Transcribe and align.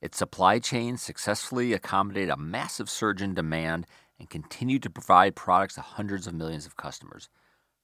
Its 0.00 0.16
supply 0.16 0.58
chain 0.58 0.96
successfully 0.96 1.72
accommodated 1.72 2.30
a 2.30 2.36
massive 2.36 2.88
surge 2.88 3.20
in 3.20 3.34
demand 3.34 3.86
and 4.18 4.30
continued 4.30 4.82
to 4.82 4.90
provide 4.90 5.36
products 5.36 5.74
to 5.74 5.80
hundreds 5.82 6.26
of 6.26 6.34
millions 6.34 6.66
of 6.66 6.76
customers. 6.76 7.28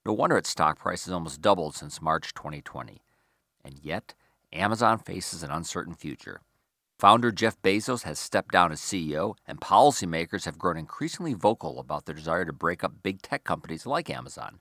No 0.05 0.13
wonder 0.13 0.37
its 0.37 0.49
stock 0.49 0.79
price 0.79 1.05
has 1.05 1.13
almost 1.13 1.43
doubled 1.43 1.75
since 1.75 2.01
March 2.01 2.33
2020. 2.33 3.03
And 3.65 3.79
yet, 3.83 4.15
Amazon 4.53 4.99
faces 4.99 5.43
an 5.43 5.51
uncertain 5.51 5.95
future. 5.95 6.41
Founder 6.99 7.31
Jeff 7.31 7.61
Bezos 7.61 8.05
has 8.05 8.19
stepped 8.19 8.53
down 8.53 8.73
as 8.73 8.81
CEO, 8.81 9.35
and 9.47 9.61
policymakers 9.61 10.47
have 10.47 10.59
grown 10.59 10.79
increasingly 10.79 11.35
vocal 11.35 11.79
about 11.79 12.07
their 12.07 12.15
desire 12.15 12.47
to 12.47 12.53
break 12.55 12.83
up 12.83 13.03
big 13.03 13.21
tech 13.21 13.45
companies 13.45 13.85
like 13.85 14.09
Amazon. 14.09 14.61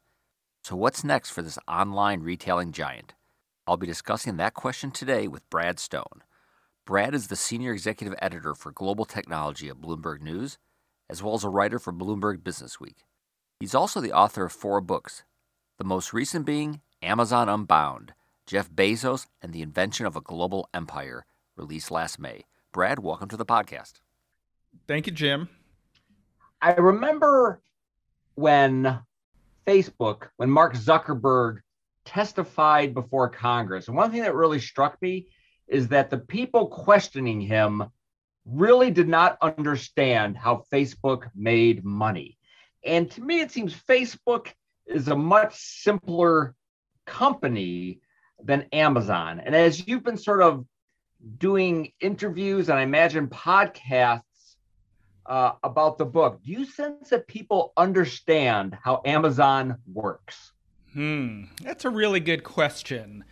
So, 0.62 0.76
what's 0.76 1.06
next 1.06 1.30
for 1.30 1.42
this 1.42 1.60
online 1.66 2.22
retailing 2.22 2.74
giant? 2.74 3.14
I'll 3.66 3.78
be 3.78 3.88
discussing 3.88 4.36
that 4.36 4.54
question 4.54 4.92
today 4.92 5.30
with 5.30 5.50
Brad 5.50 5.80
Stone. 5.80 6.24
Brad 6.86 7.16
is 7.16 7.30
the 7.30 7.36
senior 7.36 7.74
executive 7.74 8.16
editor 8.22 8.54
for 8.54 8.72
global 8.72 9.06
technology 9.06 9.70
at 9.70 9.82
Bloomberg 9.82 10.22
News, 10.22 10.60
as 11.10 11.24
well 11.24 11.34
as 11.34 11.44
a 11.44 11.50
writer 11.50 11.80
for 11.80 11.92
Bloomberg 11.92 12.44
Businessweek. 12.44 12.98
He's 13.60 13.74
also 13.74 14.00
the 14.00 14.14
author 14.14 14.46
of 14.46 14.52
four 14.52 14.82
books, 14.82 15.24
the 15.80 15.84
most 15.84 16.14
recent 16.14 16.46
being 16.46 16.82
Amazon 17.02 17.50
Unbound 17.50 18.14
Jeff 18.46 18.70
Bezos 18.70 19.26
and 19.42 19.52
the 19.52 19.64
Invention 19.64 20.06
of 20.06 20.16
a 20.16 20.22
Global 20.22 20.70
Empire, 20.76 21.26
released 21.56 21.90
last 21.90 22.20
May. 22.20 22.44
Brad, 22.72 23.00
welcome 23.00 23.30
to 23.30 23.38
the 23.38 23.48
podcast. 23.48 23.94
Thank 24.88 25.08
you, 25.08 25.12
Jim. 25.12 25.50
I 26.62 26.74
remember 26.74 27.64
when 28.36 29.00
Facebook, 29.66 30.28
when 30.38 30.52
Mark 30.52 30.76
Zuckerberg 30.76 31.62
testified 32.06 32.94
before 32.94 33.28
Congress. 33.28 33.88
And 33.88 33.98
one 33.98 34.12
thing 34.12 34.22
that 34.22 34.36
really 34.36 34.60
struck 34.60 35.02
me 35.02 35.26
is 35.68 35.88
that 35.90 36.10
the 36.10 36.18
people 36.18 36.68
questioning 36.68 37.42
him 37.42 37.84
really 38.46 38.92
did 38.92 39.08
not 39.08 39.38
understand 39.42 40.38
how 40.38 40.64
Facebook 40.72 41.30
made 41.36 41.84
money. 41.84 42.38
And 42.84 43.10
to 43.12 43.22
me, 43.22 43.42
it 43.42 43.52
seems 43.52 43.74
Facebook 43.74 44.52
is 44.86 45.08
a 45.08 45.16
much 45.16 45.56
simpler 45.56 46.54
company 47.06 48.02
than 48.44 48.68
Amazon. 48.72 49.40
And 49.40 49.56
as 49.56 49.88
you've 49.88 50.04
been 50.04 50.18
sort 50.18 50.44
of 50.44 50.66
doing 51.38 51.92
interviews 52.00 52.70
and 52.70 52.78
I 52.78 52.84
imagine 52.84 53.28
podcasts 53.28 54.22
uh, 55.26 55.54
about 55.64 55.98
the 55.98 56.06
book. 56.06 56.42
Do 56.44 56.52
you 56.52 56.66
sense 56.66 57.10
that 57.10 57.28
people 57.28 57.74
understand 57.78 58.78
how 58.82 59.02
Amazon 59.06 59.78
works? 59.92 60.52
Hmm, 60.94 61.46
that's 61.62 61.86
a 61.86 61.90
really 61.90 62.20
good 62.20 62.44
question. 62.44 63.24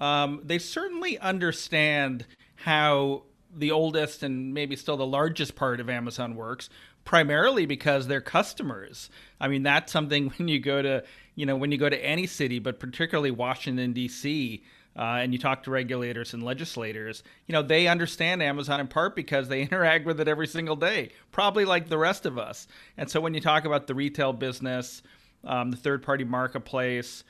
Um, 0.00 0.40
they 0.44 0.58
certainly 0.58 1.18
understand 1.18 2.26
how 2.56 3.22
the 3.54 3.70
oldest 3.70 4.22
and 4.22 4.52
maybe 4.54 4.76
still 4.76 4.96
the 4.96 5.06
largest 5.06 5.56
part 5.56 5.80
of 5.80 5.88
Amazon 5.88 6.34
works, 6.34 6.68
primarily 7.04 7.66
because 7.66 8.06
they're 8.06 8.20
customers. 8.20 9.10
I 9.40 9.48
mean, 9.48 9.62
that's 9.62 9.90
something 9.92 10.28
when 10.36 10.48
you 10.48 10.60
go 10.60 10.82
to, 10.82 11.04
you 11.34 11.46
know, 11.46 11.56
when 11.56 11.72
you 11.72 11.78
go 11.78 11.88
to 11.88 12.04
any 12.04 12.26
city, 12.26 12.58
but 12.58 12.78
particularly 12.78 13.30
Washington 13.30 13.92
D.C 13.92 14.62
uh, 14.98 15.18
and 15.20 15.32
you 15.32 15.38
talk 15.38 15.62
to 15.62 15.70
regulators 15.70 16.34
and 16.34 16.42
legislators, 16.42 17.22
you 17.46 17.52
know, 17.52 17.62
they 17.62 17.86
understand 17.86 18.42
Amazon 18.42 18.80
in 18.80 18.88
part 18.88 19.14
because 19.14 19.48
they 19.48 19.62
interact 19.62 20.04
with 20.04 20.20
it 20.20 20.26
every 20.26 20.46
single 20.46 20.76
day, 20.76 21.10
probably 21.30 21.64
like 21.64 21.88
the 21.88 21.96
rest 21.96 22.26
of 22.26 22.36
us. 22.36 22.66
And 22.96 23.08
so 23.08 23.20
when 23.20 23.32
you 23.32 23.40
talk 23.40 23.64
about 23.64 23.86
the 23.86 23.94
retail 23.94 24.32
business, 24.32 25.02
um, 25.44 25.70
the 25.70 25.76
third 25.76 26.02
party 26.02 26.24
marketplace, 26.24 27.22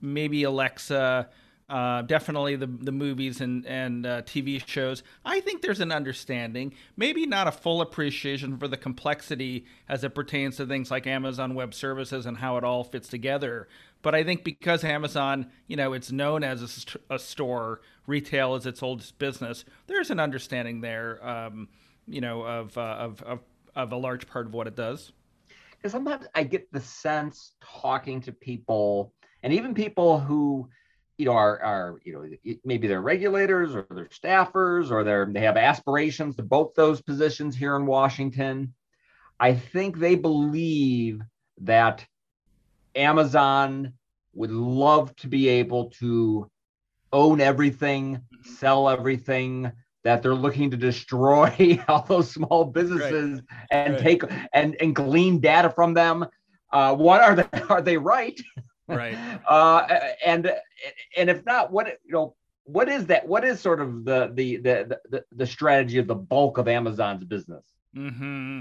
maybe 0.00 0.44
Alexa, 0.44 1.28
uh, 1.68 2.02
definitely 2.02 2.56
the 2.56 2.66
the 2.66 2.92
movies 2.92 3.40
and 3.40 3.66
and 3.66 4.06
uh, 4.06 4.22
TV 4.22 4.64
shows. 4.66 5.02
I 5.24 5.40
think 5.40 5.62
there's 5.62 5.80
an 5.80 5.92
understanding, 5.92 6.74
maybe 6.96 7.26
not 7.26 7.48
a 7.48 7.52
full 7.52 7.80
appreciation 7.80 8.58
for 8.58 8.68
the 8.68 8.76
complexity 8.76 9.66
as 9.88 10.04
it 10.04 10.14
pertains 10.14 10.56
to 10.56 10.66
things 10.66 10.90
like 10.90 11.06
Amazon 11.06 11.54
Web 11.54 11.74
Services 11.74 12.26
and 12.26 12.36
how 12.36 12.56
it 12.56 12.64
all 12.64 12.84
fits 12.84 13.08
together. 13.08 13.68
But 14.02 14.14
I 14.14 14.22
think 14.22 14.44
because 14.44 14.84
Amazon, 14.84 15.50
you 15.66 15.76
know, 15.76 15.92
it's 15.92 16.12
known 16.12 16.44
as 16.44 16.62
a, 16.62 16.68
st- 16.68 17.02
a 17.10 17.18
store, 17.18 17.80
retail 18.06 18.54
is 18.54 18.64
its 18.64 18.82
oldest 18.82 19.18
business. 19.18 19.64
There's 19.88 20.10
an 20.10 20.20
understanding 20.20 20.80
there, 20.80 21.26
um, 21.26 21.68
you 22.06 22.20
know, 22.20 22.42
of, 22.42 22.78
uh, 22.78 22.80
of, 22.80 23.22
of 23.22 23.40
of 23.76 23.92
a 23.92 23.96
large 23.96 24.26
part 24.26 24.46
of 24.46 24.54
what 24.54 24.66
it 24.66 24.74
does. 24.74 25.12
Because 25.76 25.92
sometimes 25.92 26.26
I 26.34 26.42
get 26.42 26.72
the 26.72 26.80
sense 26.80 27.52
talking 27.62 28.20
to 28.22 28.32
people, 28.32 29.12
and 29.42 29.52
even 29.52 29.74
people 29.74 30.18
who, 30.18 30.68
you 31.18 31.26
know, 31.26 31.32
are 31.32 31.60
are 31.62 32.00
you 32.04 32.12
know 32.12 32.54
maybe 32.64 32.88
they're 32.88 33.00
regulators 33.00 33.74
or 33.74 33.86
they're 33.90 34.06
staffers 34.06 34.90
or 34.90 35.04
they're 35.04 35.26
they 35.26 35.40
have 35.40 35.56
aspirations 35.56 36.36
to 36.36 36.42
both 36.42 36.74
those 36.74 37.00
positions 37.00 37.56
here 37.56 37.76
in 37.76 37.86
Washington. 37.86 38.74
I 39.38 39.54
think 39.54 39.98
they 39.98 40.14
believe 40.14 41.20
that 41.62 42.06
Amazon 42.94 43.92
would 44.34 44.50
love 44.50 45.14
to 45.16 45.28
be 45.28 45.48
able 45.48 45.90
to 45.90 46.50
own 47.12 47.40
everything, 47.40 48.16
mm-hmm. 48.16 48.52
sell 48.54 48.88
everything, 48.88 49.72
that 50.06 50.22
they're 50.22 50.34
looking 50.34 50.70
to 50.70 50.76
destroy 50.76 51.82
all 51.88 52.02
those 52.02 52.30
small 52.30 52.64
businesses 52.64 53.40
right. 53.40 53.66
and 53.70 53.94
right. 53.94 54.02
take 54.02 54.22
and, 54.52 54.76
and 54.80 54.94
glean 54.94 55.40
data 55.40 55.68
from 55.68 55.94
them. 55.94 56.24
Uh, 56.72 56.94
what 56.94 57.20
are 57.22 57.34
they 57.34 57.60
are 57.68 57.82
they 57.82 57.96
right? 57.96 58.40
Right. 58.88 59.16
uh, 59.48 59.86
and 60.24 60.52
and 61.16 61.30
if 61.30 61.44
not, 61.44 61.72
what 61.72 61.86
you 62.04 62.12
know, 62.12 62.34
what 62.64 62.88
is 62.88 63.06
that? 63.06 63.26
What 63.26 63.44
is 63.44 63.60
sort 63.60 63.80
of 63.80 64.04
the 64.04 64.30
the 64.32 64.56
the 64.56 64.98
the, 65.08 65.24
the 65.32 65.46
strategy 65.46 65.98
of 65.98 66.06
the 66.06 66.14
bulk 66.14 66.58
of 66.58 66.68
Amazon's 66.68 67.24
business? 67.24 67.64
Hmm. 67.94 68.60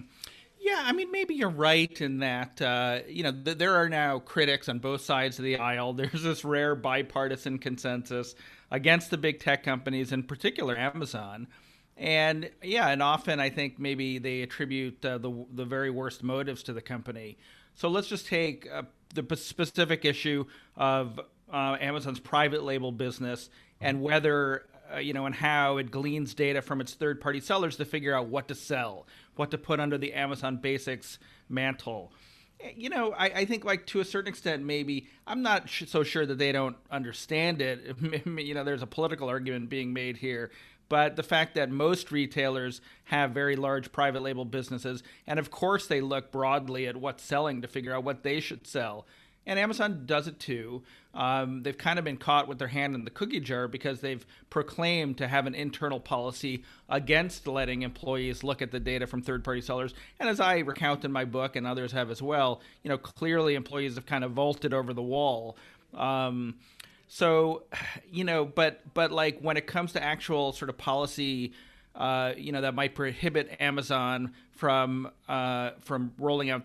Yeah, 0.66 0.82
I 0.84 0.94
mean, 0.94 1.12
maybe 1.12 1.36
you're 1.36 1.50
right 1.50 2.02
in 2.02 2.20
that, 2.20 2.60
uh, 2.60 3.02
you 3.08 3.22
know, 3.22 3.32
th- 3.32 3.60
there 3.60 3.76
are 3.76 3.88
now 3.88 4.18
critics 4.18 4.68
on 4.68 4.80
both 4.80 5.02
sides 5.02 5.38
of 5.38 5.46
the 5.46 5.58
aisle. 5.58 5.94
There's 5.94 6.24
this 6.24 6.44
rare 6.44 6.74
bipartisan 6.74 7.60
consensus 7.60 8.34
against 8.72 9.12
the 9.12 9.18
big 9.20 9.40
tech 9.40 9.62
companies, 9.62 10.12
in 10.12 10.24
particular 10.24 10.76
Amazon. 10.76 11.48
And 11.98 12.50
yeah, 12.64 12.90
and 12.90 13.04
often 13.04 13.40
I 13.40 13.52
think 13.52 13.78
maybe 13.78 14.18
they 14.18 14.42
attribute 14.42 15.06
uh, 15.06 15.20
the, 15.20 15.46
the 15.54 15.66
very 15.66 15.92
worst 15.92 16.24
motives 16.24 16.64
to 16.64 16.74
the 16.74 16.82
company. 16.82 17.38
So 17.76 17.88
let's 17.88 18.08
just 18.08 18.26
take 18.26 18.68
the 19.14 19.36
specific 19.36 20.06
issue 20.06 20.46
of 20.76 21.20
uh, 21.52 21.78
Amazon's 21.80 22.20
private 22.20 22.64
label 22.64 22.92
business 22.92 23.50
and 23.80 24.02
whether 24.02 24.66
uh, 24.94 25.00
you 25.00 25.14
know, 25.14 25.26
and 25.26 25.36
how 25.36 25.78
it 25.78 25.92
gleans 25.92 26.34
data 26.34 26.62
from 26.62 26.82
its 26.82 26.94
third-party 26.94 27.40
sellers 27.40 27.78
to 27.78 27.86
figure 27.86 28.14
out 28.16 28.28
what 28.28 28.48
to 28.48 28.56
sell, 28.56 29.08
what 29.36 29.52
to 29.52 29.58
put 29.58 29.80
under 29.80 29.98
the 29.98 30.14
Amazon 30.14 30.58
Basics 30.58 31.18
mantle. 31.50 32.12
Eh, 32.62 32.72
you 32.76 32.90
know, 32.90 33.12
I, 33.14 33.26
I 33.26 33.46
think 33.46 33.66
like 33.66 33.86
to 33.88 34.00
a 34.00 34.06
certain 34.06 34.30
extent, 34.30 34.64
maybe 34.64 35.08
I'm 35.26 35.42
not 35.42 35.70
sh- 35.70 35.84
so 35.88 36.04
sure 36.04 36.26
that 36.26 36.38
they 36.38 36.52
don't 36.52 36.76
understand 36.92 37.62
it. 37.62 37.96
you 38.26 38.54
know, 38.54 38.64
there's 38.64 38.84
a 38.84 38.88
political 38.88 39.28
argument 39.30 39.70
being 39.70 39.94
made 39.94 40.18
here, 40.18 40.52
but 40.90 41.16
the 41.16 41.24
fact 41.24 41.56
that 41.56 41.70
most 41.70 42.12
retailers 42.12 42.82
have 43.06 43.32
very 43.32 43.56
large 43.56 43.92
private 43.92 44.22
label 44.22 44.46
businesses, 44.46 45.04
and 45.28 45.40
of 45.40 45.52
course 45.52 45.88
they 45.88 46.02
look 46.02 46.32
broadly 46.32 46.88
at 46.88 46.98
what's 46.98 47.24
selling 47.24 47.62
to 47.62 47.68
figure 47.68 47.94
out 47.94 48.04
what 48.04 48.24
they 48.24 48.40
should 48.40 48.68
sell 48.68 49.06
and 49.46 49.60
Amazon 49.60 50.04
does 50.06 50.28
it 50.28 50.40
too. 50.40 50.84
Um, 51.14 51.64
they've 51.64 51.78
kind 51.78 51.98
of 51.98 52.06
been 52.06 52.18
caught 52.18 52.48
with 52.48 52.60
their 52.60 52.68
hand 52.68 52.96
in 52.96 53.06
the 53.06 53.12
cookie 53.12 53.40
jar 53.40 53.68
because 53.68 54.02
they've 54.02 54.26
proclaimed 54.50 55.18
to 55.20 55.28
have 55.28 55.46
an 55.46 55.56
internal 55.56 56.00
policy 56.00 56.64
against 56.90 57.48
letting 57.48 57.84
employees 57.84 58.44
look 58.44 58.62
at 58.62 58.72
the 58.72 58.80
data 58.80 59.08
from 59.08 59.22
third-party 59.22 59.62
sellers. 59.62 59.94
And 60.20 60.28
as 60.28 60.40
I 60.40 60.60
recount 60.60 61.06
in 61.06 61.12
my 61.12 61.26
book, 61.26 61.56
and 61.56 61.66
others 61.66 61.92
have 61.94 62.12
as 62.12 62.22
well, 62.22 62.62
you 62.84 62.90
know, 62.90 62.98
clearly 62.98 63.56
employees 63.56 63.96
have 63.96 64.06
kind 64.06 64.24
of 64.24 64.32
vaulted 64.32 64.74
over 64.74 64.94
the 64.94 65.02
wall. 65.02 65.58
Um, 65.94 66.56
so, 67.08 67.64
you 68.12 68.24
know, 68.24 68.46
but 68.46 68.82
but 68.94 69.12
like 69.12 69.40
when 69.40 69.58
it 69.58 69.68
comes 69.68 69.94
to 69.94 70.04
actual 70.04 70.52
sort 70.52 70.70
of 70.70 70.78
policy. 70.78 71.54
Uh, 71.96 72.34
you 72.36 72.52
know 72.52 72.60
that 72.60 72.76
might 72.76 72.94
prohibit 72.94 73.56
Amazon 73.62 74.34
from 74.52 75.10
uh, 75.30 75.70
from 75.80 76.12
rolling 76.18 76.50
out 76.50 76.64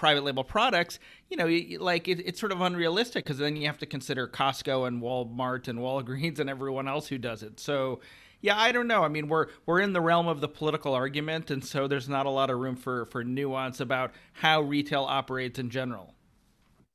private 0.00 0.24
label 0.24 0.42
products, 0.42 0.98
you 1.28 1.36
know, 1.36 1.46
like 1.78 2.08
it, 2.08 2.26
it's 2.26 2.40
sort 2.40 2.52
of 2.52 2.62
unrealistic 2.62 3.22
because 3.22 3.36
then 3.36 3.54
you 3.54 3.66
have 3.66 3.76
to 3.76 3.84
consider 3.84 4.26
Costco 4.26 4.88
and 4.88 5.02
Walmart 5.02 5.68
and 5.68 5.78
Walgreens 5.80 6.38
and 6.38 6.48
everyone 6.48 6.88
else 6.88 7.08
who 7.08 7.18
does 7.18 7.42
it. 7.42 7.60
So, 7.60 8.00
yeah, 8.40 8.58
I 8.58 8.72
don't 8.72 8.86
know. 8.86 9.04
I 9.04 9.08
mean, 9.08 9.28
we're 9.28 9.48
we're 9.66 9.80
in 9.80 9.92
the 9.92 10.00
realm 10.00 10.26
of 10.26 10.40
the 10.40 10.48
political 10.48 10.94
argument, 10.94 11.50
and 11.50 11.62
so 11.62 11.86
there's 11.86 12.08
not 12.08 12.24
a 12.24 12.30
lot 12.30 12.48
of 12.48 12.58
room 12.58 12.76
for 12.76 13.04
for 13.06 13.22
nuance 13.22 13.78
about 13.78 14.12
how 14.32 14.62
retail 14.62 15.02
operates 15.02 15.58
in 15.58 15.68
general. 15.68 16.14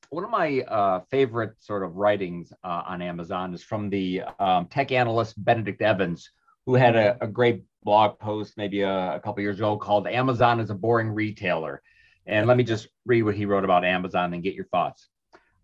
One 0.10 0.24
of 0.24 0.30
my 0.30 0.62
uh, 0.62 1.02
favorite 1.12 1.54
sort 1.60 1.84
of 1.84 1.96
writings 1.96 2.52
uh, 2.64 2.84
on 2.88 3.02
Amazon 3.02 3.54
is 3.54 3.64
from 3.64 3.90
the 3.90 4.22
um, 4.40 4.68
tech 4.68 4.92
analyst 4.92 5.44
Benedict 5.44 5.82
Evans, 5.82 6.30
who 6.66 6.76
had 6.76 6.96
a, 6.96 7.18
a 7.22 7.28
great 7.28 7.64
blog 7.84 8.20
post 8.20 8.56
maybe 8.58 8.82
a, 8.82 9.16
a 9.16 9.20
couple 9.20 9.42
years 9.42 9.58
ago 9.58 9.78
called 9.78 10.08
"Amazon 10.08 10.60
is 10.60 10.70
a 10.70 10.76
boring 10.76 11.10
retailer." 11.10 11.82
And 12.26 12.48
let 12.48 12.58
me 12.58 12.64
just 12.64 12.88
read 13.06 13.24
what 13.24 13.36
he 13.36 13.46
wrote 13.46 13.64
about 13.64 13.86
Amazon 13.86 14.34
and 14.34 14.42
get 14.42 14.56
your 14.56 14.66
thoughts. 14.66 15.08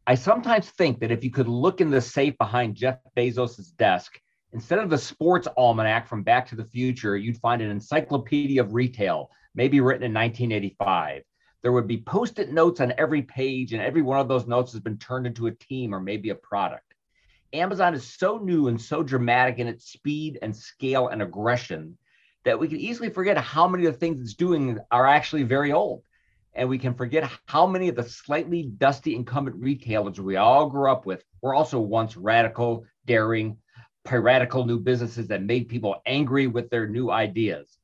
I 0.06 0.16
sometimes 0.16 0.70
think 0.70 1.00
that 1.00 1.12
if 1.12 1.24
you 1.24 1.32
could 1.32 1.48
look 1.48 1.82
in 1.82 1.90
the 1.90 2.02
safe 2.02 2.38
behind 2.38 2.76
Jeff 2.76 3.00
Bezos' 3.16 3.76
desk 3.78 4.20
Instead 4.54 4.80
of 4.80 4.90
the 4.90 4.98
sports 4.98 5.48
almanac 5.56 6.08
from 6.08 6.24
Back 6.24 6.48
to 6.48 6.56
the 6.56 6.66
Future, 6.66 7.16
you'd 7.16 7.38
find 7.38 7.62
an 7.62 7.72
encyclopedia 7.72 8.62
of 8.62 8.74
retail, 8.74 9.32
maybe 9.56 9.80
written 9.80 10.04
in 10.04 10.14
1985. 10.14 11.24
There 11.62 11.72
would 11.72 11.88
be 11.88 12.02
post 12.02 12.40
it 12.40 12.52
notes 12.52 12.82
on 12.82 12.94
every 12.98 13.22
page, 13.22 13.74
and 13.74 13.82
every 13.82 14.02
one 14.02 14.20
of 14.20 14.28
those 14.28 14.48
notes 14.48 14.72
has 14.72 14.82
been 14.82 14.98
turned 14.98 15.28
into 15.28 15.48
a 15.48 15.52
team 15.52 15.94
or 15.94 16.00
maybe 16.00 16.30
a 16.30 16.36
product. 16.36 16.96
Amazon 17.54 17.94
is 17.94 18.14
so 18.14 18.38
new 18.38 18.68
and 18.68 18.82
so 18.82 19.04
dramatic 19.04 19.60
in 19.60 19.68
its 19.68 19.92
speed 19.92 20.40
and 20.42 20.56
scale 20.56 21.10
and 21.10 21.22
aggression 21.22 21.98
that 22.46 22.60
we 22.60 22.68
can 22.68 22.80
easily 22.80 23.10
forget 23.10 23.38
how 23.38 23.68
many 23.68 23.86
of 23.86 23.94
the 23.94 24.00
things 24.00 24.22
it's 24.22 24.34
doing 24.34 24.80
are 24.90 25.06
actually 25.06 25.44
very 25.44 25.72
old. 25.72 26.04
And 26.54 26.68
we 26.68 26.80
can 26.80 26.96
forget 26.96 27.30
how 27.46 27.68
many 27.68 27.88
of 27.90 27.96
the 27.96 28.04
slightly 28.04 28.64
dusty 28.64 29.16
incumbent 29.16 29.58
retailers 29.58 30.20
we 30.20 30.38
all 30.38 30.70
grew 30.70 30.92
up 30.92 31.06
with 31.06 31.24
were 31.42 31.54
also 31.54 31.80
once 31.80 32.18
radical, 32.18 32.86
daring, 33.06 33.58
piratical 34.04 34.66
new 34.66 34.80
businesses 34.80 35.28
that 35.28 35.44
made 35.44 35.70
people 35.70 36.02
angry 36.06 36.48
with 36.48 36.70
their 36.70 36.88
new 36.88 37.12
ideas. 37.12 37.78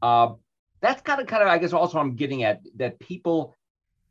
Uh, 0.00 0.34
that's 0.80 1.02
kind 1.02 1.20
of, 1.20 1.26
kind 1.26 1.42
of, 1.42 1.48
I 1.48 1.58
guess, 1.58 1.72
also 1.72 1.98
I'm 1.98 2.14
getting 2.14 2.44
at 2.44 2.60
that 2.76 2.98
people 2.98 3.54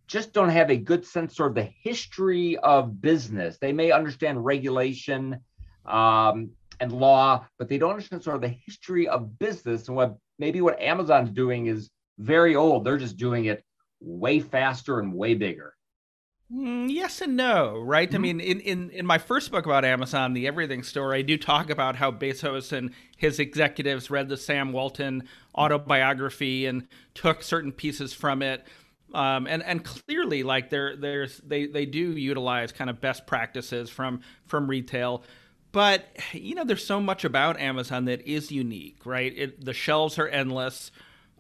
just 0.08 0.34
don't 0.34 0.50
have 0.50 0.70
a 0.70 0.78
good 0.78 1.06
sense 1.06 1.40
of 1.40 1.54
the 1.54 1.70
history 1.84 2.58
of 2.58 3.02
business. 3.02 3.58
They 3.58 3.74
may 3.74 3.92
understand 3.92 4.44
regulation 4.44 5.40
um, 5.86 6.52
and 6.80 6.92
law, 6.92 7.46
but 7.58 7.68
they 7.68 7.78
don't 7.78 7.92
understand 7.92 8.24
sort 8.24 8.38
of 8.38 8.42
the 8.42 8.56
history 8.66 9.08
of 9.08 9.38
business 9.40 9.88
and 9.88 9.98
what 9.98 10.18
maybe 10.40 10.62
what 10.62 10.80
Amazon's 10.80 11.32
doing 11.32 11.68
is 11.68 11.90
very 12.20 12.56
old. 12.56 12.86
They're 12.86 12.98
just 12.98 13.18
doing 13.18 13.46
it 13.46 13.64
way 14.00 14.40
faster 14.40 15.00
and 15.00 15.14
way 15.14 15.34
bigger. 15.34 15.74
Mm, 16.54 16.90
yes 16.90 17.20
and 17.22 17.36
no, 17.36 17.78
right? 17.78 18.08
Mm-hmm. 18.08 18.16
I 18.16 18.20
mean, 18.20 18.40
in, 18.40 18.60
in, 18.62 18.90
in 18.92 19.06
my 19.06 19.18
first 19.18 19.52
book 19.52 19.66
about 19.66 19.84
Amazon, 19.84 20.34
The 20.34 20.48
Everything 20.48 20.82
Store, 20.82 21.14
I 21.14 21.22
do 21.22 21.38
talk 21.38 21.70
about 21.70 21.98
how 21.98 22.10
Bezos 22.12 22.72
and 22.72 22.92
his 23.18 23.40
executives 23.40 24.10
read 24.10 24.30
the 24.30 24.38
Sam 24.38 24.72
Walton 24.72 25.28
autobiography 25.56 26.66
and 26.66 26.88
took 27.14 27.44
certain 27.44 27.74
pieces 27.74 28.14
from 28.14 28.42
it. 28.42 28.66
Um, 29.14 29.48
and 29.48 29.64
and 29.64 29.84
clearly, 29.86 30.44
like 30.44 30.70
there 30.70 30.96
there's 30.98 31.38
they 31.38 31.66
they 31.66 31.86
do 31.86 32.12
utilize 32.12 32.74
kind 32.74 32.90
of 32.90 33.00
best 33.00 33.26
practices 33.26 33.90
from 33.90 34.20
from 34.46 34.70
retail, 34.70 35.24
but 35.72 36.06
you 36.34 36.56
know 36.56 36.66
there's 36.66 36.86
so 36.86 37.00
much 37.00 37.24
about 37.24 37.58
Amazon 37.58 38.04
that 38.06 38.28
is 38.28 38.52
unique, 38.52 39.06
right? 39.06 39.34
It, 39.34 39.64
the 39.64 39.74
shelves 39.74 40.20
are 40.20 40.28
endless, 40.28 40.92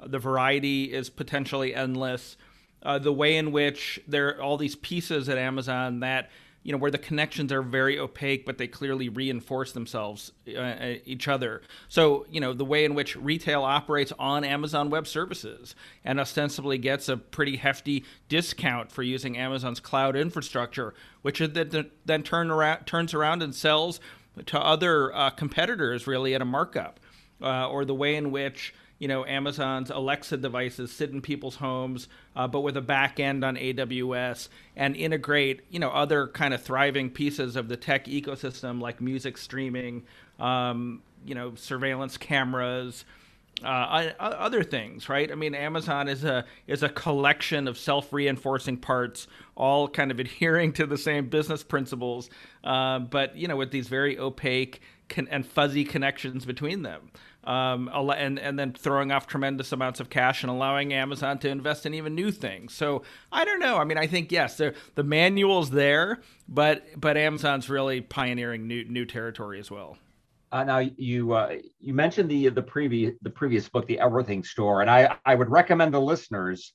the 0.06 0.18
variety 0.18 0.94
is 0.94 1.10
potentially 1.10 1.76
endless 1.76 2.38
uh, 2.84 3.00
the 3.00 3.14
way 3.14 3.38
in 3.38 3.52
which 3.52 4.00
there 4.08 4.30
are 4.30 4.42
all 4.42 4.58
these 4.58 4.76
pieces 4.76 5.30
at 5.30 5.38
Amazon 5.38 6.02
that 6.02 6.30
you 6.68 6.74
know 6.74 6.80
where 6.80 6.92
the 6.92 6.98
connections 6.98 7.54
are 7.54 7.62
very 7.62 7.98
opaque 7.98 8.46
but 8.46 8.58
they 8.58 8.68
clearly 8.68 9.08
reinforce 9.08 9.72
themselves 9.72 10.34
uh, 10.50 10.60
uh, 10.60 10.96
each 11.06 11.30
other. 11.30 11.62
So 11.88 12.26
you 12.30 12.42
know 12.42 12.52
the 12.52 12.66
way 12.66 12.84
in 12.84 12.94
which 12.94 13.16
retail 13.16 13.64
operates 13.64 14.12
on 14.20 14.44
amazon 14.44 14.90
web 14.90 15.08
services 15.08 15.76
and 16.04 16.20
ostensibly 16.20 16.78
gets 16.78 17.08
a 17.08 17.16
pretty 17.16 17.56
hefty 17.56 18.04
discount 18.28 18.92
for 18.92 19.02
using 19.02 19.38
amazon's 19.38 19.80
cloud 19.80 20.18
infrastructure 20.18 20.94
which 21.22 21.40
then, 21.40 21.90
then 22.06 22.24
turn 22.24 22.52
around, 22.52 22.86
turns 22.86 23.14
around 23.14 23.42
and 23.42 23.56
sells 23.56 24.02
to 24.46 24.60
other 24.60 25.16
uh, 25.16 25.30
competitors 25.30 26.06
really 26.06 26.36
at 26.36 26.42
a 26.42 26.46
markup 26.46 27.00
uh, 27.42 27.70
or 27.70 27.86
the 27.86 27.96
way 27.96 28.16
in 28.16 28.30
which 28.30 28.74
you 29.00 29.08
know 29.08 29.26
Amazon's 29.26 29.90
Alexa 29.90 30.38
devices 30.38 30.92
sit 30.92 31.12
in 31.12 31.22
people's 31.22 31.56
homes, 31.56 32.08
uh, 32.36 32.48
but 32.48 32.62
with 32.62 32.78
a 32.78 32.82
back 32.82 33.20
end 33.20 33.44
on 33.44 33.56
AWS, 33.56 34.50
and 34.76 34.96
integrate 34.96 35.62
you 35.70 35.80
know 35.80 35.90
other 35.90 36.28
kind 36.28 36.54
of 36.54 36.62
thriving 36.62 37.10
pieces 37.10 37.56
of 37.56 37.68
the 37.68 37.78
tech 37.78 38.06
ecosystem 38.06 38.82
like 38.82 39.02
music 39.02 39.38
streaming, 39.38 40.04
um, 40.40 41.02
you 41.26 41.36
know 41.36 41.54
surveillance 41.56 42.18
cameras. 42.18 43.06
Uh, 43.64 44.12
other 44.20 44.64
things, 44.64 45.10
right? 45.10 45.32
I 45.32 45.34
mean, 45.34 45.56
Amazon 45.56 46.08
is 46.08 46.24
a 46.24 46.46
is 46.68 46.84
a 46.84 46.90
collection 46.90 47.68
of 47.68 47.76
self 47.76 48.14
reinforcing 48.14 48.78
parts, 48.78 49.28
all 49.56 49.88
kind 49.88 50.12
of 50.12 50.20
adhering 50.20 50.74
to 50.74 50.86
the 50.86 50.98
same 50.98 51.30
business 51.30 51.64
principles, 51.64 52.30
uh, 52.64 53.00
but 53.00 53.36
you 53.36 53.48
know, 53.48 53.56
with 53.56 53.72
these 53.72 53.88
very 53.88 54.20
opaque 54.20 54.82
con- 55.10 55.28
and 55.32 55.44
fuzzy 55.44 55.84
connections 55.84 56.46
between 56.46 56.84
them 56.84 57.10
um, 57.48 57.90
and 58.18 58.38
and 58.38 58.60
then 58.60 58.74
throwing 58.74 59.12
off 59.12 59.26
tremendous 59.26 59.72
amounts 59.72 60.00
of 60.00 60.10
cash 60.10 60.44
and 60.44 60.50
allowing 60.50 60.94
Amazon 60.94 61.40
to 61.40 61.50
invest 61.50 61.86
in 61.86 61.94
even 61.94 62.14
new 62.14 62.32
things. 62.32 62.74
So 62.74 63.04
I 63.32 63.46
don't 63.46 63.60
know. 63.60 63.78
I 63.78 63.86
mean, 63.86 63.98
I 63.98 64.06
think 64.06 64.32
yes, 64.32 64.58
the 64.58 65.04
manual's 65.04 65.70
there, 65.70 66.22
but 66.50 66.86
but 67.00 67.16
Amazon's 67.16 67.70
really 67.70 68.02
pioneering 68.02 68.68
new 68.68 68.84
new 68.84 69.06
territory 69.06 69.60
as 69.60 69.72
well. 69.72 69.98
Uh, 70.52 70.64
now 70.64 70.80
you 70.80 71.34
uh, 71.34 71.56
you 71.80 71.94
mentioned 71.94 72.30
the 72.30 72.50
the 72.50 72.62
previous 72.62 73.16
the 73.22 73.30
previous 73.30 73.70
book, 73.70 73.88
the 73.88 74.00
Everything 74.00 74.44
Store, 74.44 74.82
and 74.82 74.90
I 74.90 75.16
I 75.26 75.36
would 75.36 75.50
recommend 75.50 75.94
the 75.94 76.02
listeners 76.02 76.74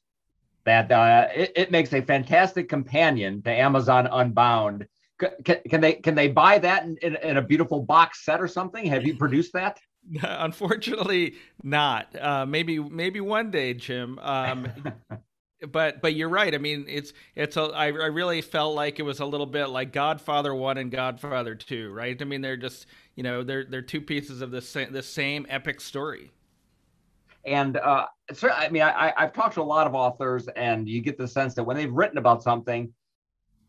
that 0.65 0.91
uh, 0.91 1.29
it, 1.35 1.53
it 1.55 1.71
makes 1.71 1.93
a 1.93 2.01
fantastic 2.01 2.69
companion 2.69 3.43
to 3.43 3.51
Amazon 3.51 4.09
Unbound. 4.11 4.87
Can, 5.19 5.59
can 5.69 5.81
they 5.81 5.93
can 5.95 6.15
they 6.15 6.29
buy 6.29 6.59
that 6.59 6.85
in, 6.85 6.97
in, 7.03 7.17
in 7.17 7.37
a 7.37 7.43
beautiful 7.43 7.83
box 7.83 8.25
set 8.25 8.41
or 8.41 8.49
something? 8.49 8.87
Have 8.87 9.07
you 9.07 9.17
produced 9.17 9.53
that? 9.53 9.79
Unfortunately, 10.23 11.35
not. 11.63 12.15
Uh, 12.19 12.47
maybe 12.47 12.79
maybe 12.79 13.21
one 13.21 13.51
day, 13.51 13.75
Jim. 13.75 14.19
Um, 14.21 14.69
but 15.71 16.03
but 16.03 16.15
you're 16.15 16.29
right. 16.29 16.55
I 16.55 16.59
mean, 16.59 16.85
it's 16.89 17.13
it's 17.35 17.57
a. 17.57 17.63
I, 17.63 17.87
I 17.87 17.89
really 17.89 18.41
felt 18.41 18.75
like 18.75 18.99
it 18.99 19.03
was 19.03 19.21
a 19.21 19.27
little 19.27 19.47
bit 19.47 19.67
like 19.67 19.93
Godfather 19.93 20.55
one 20.55 20.79
and 20.79 20.91
Godfather 20.91 21.55
two, 21.55 21.93
right? 21.93 22.21
I 22.21 22.25
mean, 22.25 22.41
they're 22.41 22.57
just 22.57 22.87
you 23.15 23.23
know 23.23 23.43
they're 23.43 23.65
they're 23.65 23.83
two 23.83 24.01
pieces 24.01 24.43
of 24.43 24.51
the 24.51 24.61
same 24.61 24.93
the 24.93 25.03
same 25.03 25.47
epic 25.49 25.81
story. 25.81 26.31
And 27.44 27.77
uh, 27.77 28.06
so, 28.32 28.51
I 28.51 28.69
mean, 28.69 28.82
I, 28.82 29.13
I've 29.17 29.32
talked 29.32 29.55
to 29.55 29.63
a 29.63 29.65
lot 29.65 29.89
of 29.89 29.94
authors, 29.94 30.47
and 30.55 30.89
you 30.89 31.01
get 31.01 31.19
the 31.19 31.27
sense 31.27 31.55
that 31.55 31.65
when 31.65 31.77
they've 31.77 31.93
written 31.93 32.19
about 32.19 32.43
something, 32.43 32.93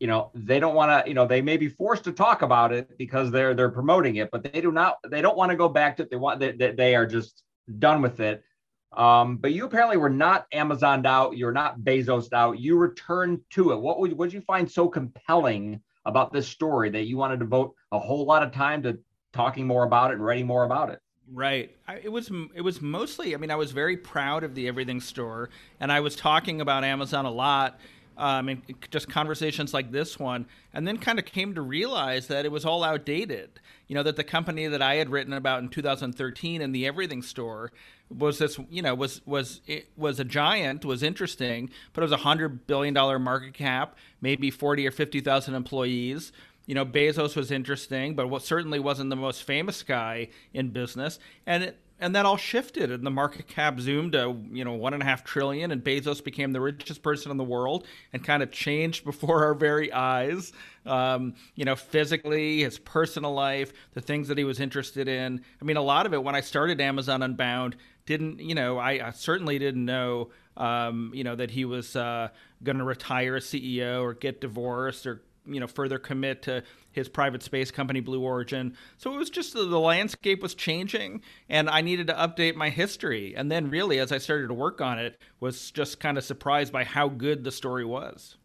you 0.03 0.07
know 0.07 0.31
they 0.33 0.59
don't 0.59 0.75
want 0.75 0.91
to 0.91 1.09
you 1.09 1.15
know 1.15 1.25
they 1.25 1.41
may 1.41 1.55
be 1.55 1.69
forced 1.69 2.03
to 2.03 2.11
talk 2.11 2.41
about 2.41 2.73
it 2.73 2.97
because 2.97 3.31
they're 3.31 3.53
they're 3.53 3.69
promoting 3.69 4.17
it 4.17 4.29
but 4.31 4.43
they 4.43 4.59
do 4.59 4.69
not 4.69 4.97
they 5.07 5.21
don't 5.21 5.37
want 5.37 5.49
to 5.49 5.55
go 5.55 5.69
back 5.69 5.95
to 5.95 6.03
it 6.03 6.09
they 6.09 6.17
want 6.17 6.41
that 6.41 6.57
they, 6.57 6.73
they, 6.73 6.93
are 6.93 7.05
just 7.05 7.43
done 7.79 8.01
with 8.01 8.19
it 8.19 8.43
um, 8.91 9.37
but 9.37 9.53
you 9.53 9.63
apparently 9.63 9.95
were 9.95 10.09
not 10.09 10.45
amazoned 10.51 11.05
out 11.05 11.37
you're 11.37 11.53
not 11.53 11.79
bezos 11.79 12.33
out 12.33 12.59
you 12.59 12.75
returned 12.75 13.39
to 13.49 13.71
it 13.71 13.79
what 13.79 13.97
would 13.97 14.11
what 14.17 14.25
did 14.25 14.33
you 14.33 14.41
find 14.41 14.69
so 14.69 14.89
compelling 14.89 15.79
about 16.03 16.33
this 16.33 16.49
story 16.49 16.89
that 16.89 17.03
you 17.03 17.15
wanted 17.15 17.39
to 17.39 17.45
devote 17.45 17.73
a 17.93 17.97
whole 17.97 18.25
lot 18.25 18.43
of 18.43 18.51
time 18.51 18.83
to 18.83 18.99
talking 19.31 19.65
more 19.65 19.85
about 19.85 20.11
it 20.11 20.15
and 20.15 20.25
writing 20.25 20.45
more 20.45 20.65
about 20.65 20.89
it 20.89 20.99
Right. 21.31 21.73
I, 21.87 21.95
it 21.95 22.11
was 22.11 22.29
it 22.53 22.61
was 22.61 22.81
mostly. 22.81 23.33
I 23.33 23.37
mean, 23.37 23.49
I 23.49 23.55
was 23.55 23.71
very 23.71 23.95
proud 23.95 24.43
of 24.43 24.55
the 24.55 24.67
Everything 24.67 24.99
Store, 24.99 25.49
and 25.79 25.89
I 25.89 26.01
was 26.01 26.17
talking 26.17 26.59
about 26.59 26.83
Amazon 26.83 27.23
a 27.23 27.31
lot 27.31 27.79
um, 28.17 28.49
and 28.49 28.61
just 28.91 29.09
conversations 29.09 29.73
like 29.73 29.91
this 29.91 30.19
one, 30.19 30.45
and 30.73 30.87
then 30.87 30.97
kind 30.97 31.19
of 31.19 31.25
came 31.25 31.55
to 31.55 31.61
realize 31.61 32.27
that 32.27 32.45
it 32.45 32.51
was 32.51 32.65
all 32.65 32.83
outdated. 32.83 33.59
You 33.87 33.95
know 33.95 34.03
that 34.03 34.15
the 34.15 34.23
company 34.23 34.67
that 34.67 34.81
I 34.81 34.95
had 34.95 35.09
written 35.09 35.33
about 35.33 35.61
in 35.61 35.69
2013 35.69 36.61
in 36.61 36.71
the 36.71 36.87
Everything 36.87 37.21
Store 37.21 37.71
was 38.09 38.37
this, 38.37 38.59
you 38.69 38.81
know, 38.81 38.93
was 38.95 39.21
was 39.25 39.61
it 39.67 39.89
was 39.97 40.19
a 40.19 40.23
giant, 40.23 40.85
was 40.85 41.03
interesting, 41.03 41.69
but 41.93 42.01
it 42.01 42.05
was 42.05 42.11
a 42.11 42.17
hundred 42.17 42.67
billion 42.67 42.93
dollar 42.93 43.19
market 43.19 43.53
cap, 43.53 43.97
maybe 44.21 44.51
40 44.51 44.87
or 44.87 44.91
50 44.91 45.21
thousand 45.21 45.55
employees. 45.55 46.31
You 46.65 46.75
know, 46.75 46.85
Bezos 46.85 47.35
was 47.35 47.51
interesting, 47.51 48.15
but 48.15 48.29
what 48.29 48.41
certainly 48.41 48.79
wasn't 48.79 49.09
the 49.09 49.17
most 49.17 49.43
famous 49.43 49.83
guy 49.83 50.29
in 50.53 50.69
business, 50.69 51.19
and 51.45 51.63
it, 51.63 51.79
and 52.03 52.15
that 52.15 52.25
all 52.25 52.37
shifted 52.37 52.91
and 52.91 53.05
the 53.05 53.11
market 53.11 53.47
cap 53.47 53.79
zoomed 53.79 54.11
to 54.11 54.37
you 54.51 54.63
know 54.63 54.73
one 54.73 54.93
and 54.93 55.01
a 55.01 55.05
half 55.05 55.23
trillion 55.23 55.71
and 55.71 55.83
bezos 55.83 56.23
became 56.23 56.51
the 56.51 56.61
richest 56.61 57.01
person 57.01 57.31
in 57.31 57.37
the 57.37 57.43
world 57.43 57.87
and 58.11 58.23
kind 58.23 58.43
of 58.43 58.51
changed 58.51 59.05
before 59.13 59.45
our 59.45 59.53
very 59.53 59.91
eyes. 59.91 60.51
Um, 60.85 61.35
you 61.55 61.63
know 61.63 61.77
physically 61.77 62.61
his 62.63 62.77
personal 62.77 63.33
life 63.33 63.71
the 63.93 64.01
things 64.01 64.27
that 64.27 64.37
he 64.37 64.43
was 64.43 64.59
interested 64.59 65.07
in. 65.07 65.41
I 65.61 65.65
mean 65.65 65.77
a 65.77 65.81
lot 65.81 66.05
of 66.05 66.13
it 66.13 66.21
when 66.21 66.35
i 66.35 66.41
started 66.41 66.81
amazon 66.81 67.23
unbound 67.23 67.77
didn't 68.05 68.39
you 68.39 68.53
know 68.53 68.77
i, 68.77 69.07
I 69.07 69.11
certainly 69.11 69.57
didn't 69.59 69.85
know 69.85 70.29
um, 70.57 71.11
you 71.13 71.23
know, 71.23 71.35
that 71.35 71.51
he 71.51 71.65
was 71.65 71.95
uh, 71.95 72.29
going 72.63 72.77
to 72.77 72.83
retire 72.83 73.35
as 73.35 73.45
CEO 73.45 74.01
or 74.01 74.13
get 74.13 74.41
divorced 74.41 75.05
or 75.05 75.21
you 75.45 75.59
know 75.59 75.67
further 75.67 75.99
commit 75.99 76.41
to 76.43 76.63
his 76.91 77.09
private 77.09 77.43
space 77.43 77.71
company 77.71 77.99
blue 77.99 78.21
origin. 78.21 78.75
So 78.97 79.13
it 79.13 79.17
was 79.17 79.29
just 79.29 79.53
the, 79.53 79.65
the, 79.65 79.79
landscape 79.79 80.41
was 80.41 80.55
changing 80.55 81.21
and 81.49 81.69
i 81.69 81.81
needed 81.81 82.07
to 82.07 82.13
update 82.13 82.55
my 82.55 82.69
history. 82.69 83.35
And 83.35 83.51
then 83.51 83.69
really 83.69 83.99
as 83.99 84.11
i 84.11 84.17
started 84.17 84.47
to 84.47 84.53
work 84.53 84.81
on 84.81 84.99
it 84.99 85.19
was 85.39 85.71
just 85.71 85.99
kind 85.99 86.17
of 86.17 86.23
surprised 86.23 86.71
by 86.71 86.83
how 86.83 87.09
good 87.09 87.43
the 87.43 87.51
story 87.51 87.85
was. 87.85 88.37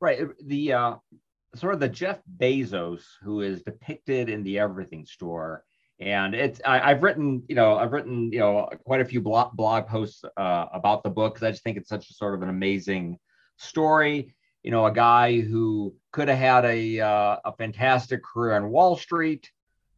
Right 0.00 0.20
the 0.44 0.72
uh, 0.72 0.94
sort 1.54 1.74
of 1.74 1.80
the 1.80 1.88
jeff 1.88 2.18
bezos 2.38 3.02
who 3.22 3.40
is 3.40 3.62
depicted 3.62 4.28
in 4.28 4.42
the 4.42 4.58
everything 4.58 5.06
store. 5.06 5.64
And 6.00 6.34
it's 6.34 6.60
I, 6.64 6.90
have 6.90 7.02
written 7.02 7.42
you 7.48 7.54
know 7.54 7.76
i've 7.76 7.92
written 7.92 8.32
you 8.32 8.40
know 8.40 8.68
quite 8.84 9.00
a 9.00 9.04
few 9.04 9.20
blog, 9.20 9.54
blog 9.54 9.86
posts 9.86 10.24
uh, 10.36 10.66
about 10.72 11.02
the 11.02 11.10
book 11.10 11.34
because 11.34 11.46
i 11.46 11.50
just 11.50 11.62
think 11.62 11.76
it's 11.76 11.88
such 11.88 12.10
a 12.10 12.14
sort 12.14 12.34
of 12.34 12.42
an 12.42 12.48
amazing 12.48 13.18
story 13.56 14.34
you 14.62 14.70
know 14.70 14.86
a 14.86 14.92
guy 14.92 15.40
who 15.40 15.94
could 16.12 16.28
have 16.28 16.38
had 16.38 16.64
a 16.64 17.00
uh, 17.00 17.36
a 17.44 17.52
fantastic 17.56 18.22
career 18.22 18.54
on 18.54 18.70
wall 18.70 18.96
street 18.96 19.50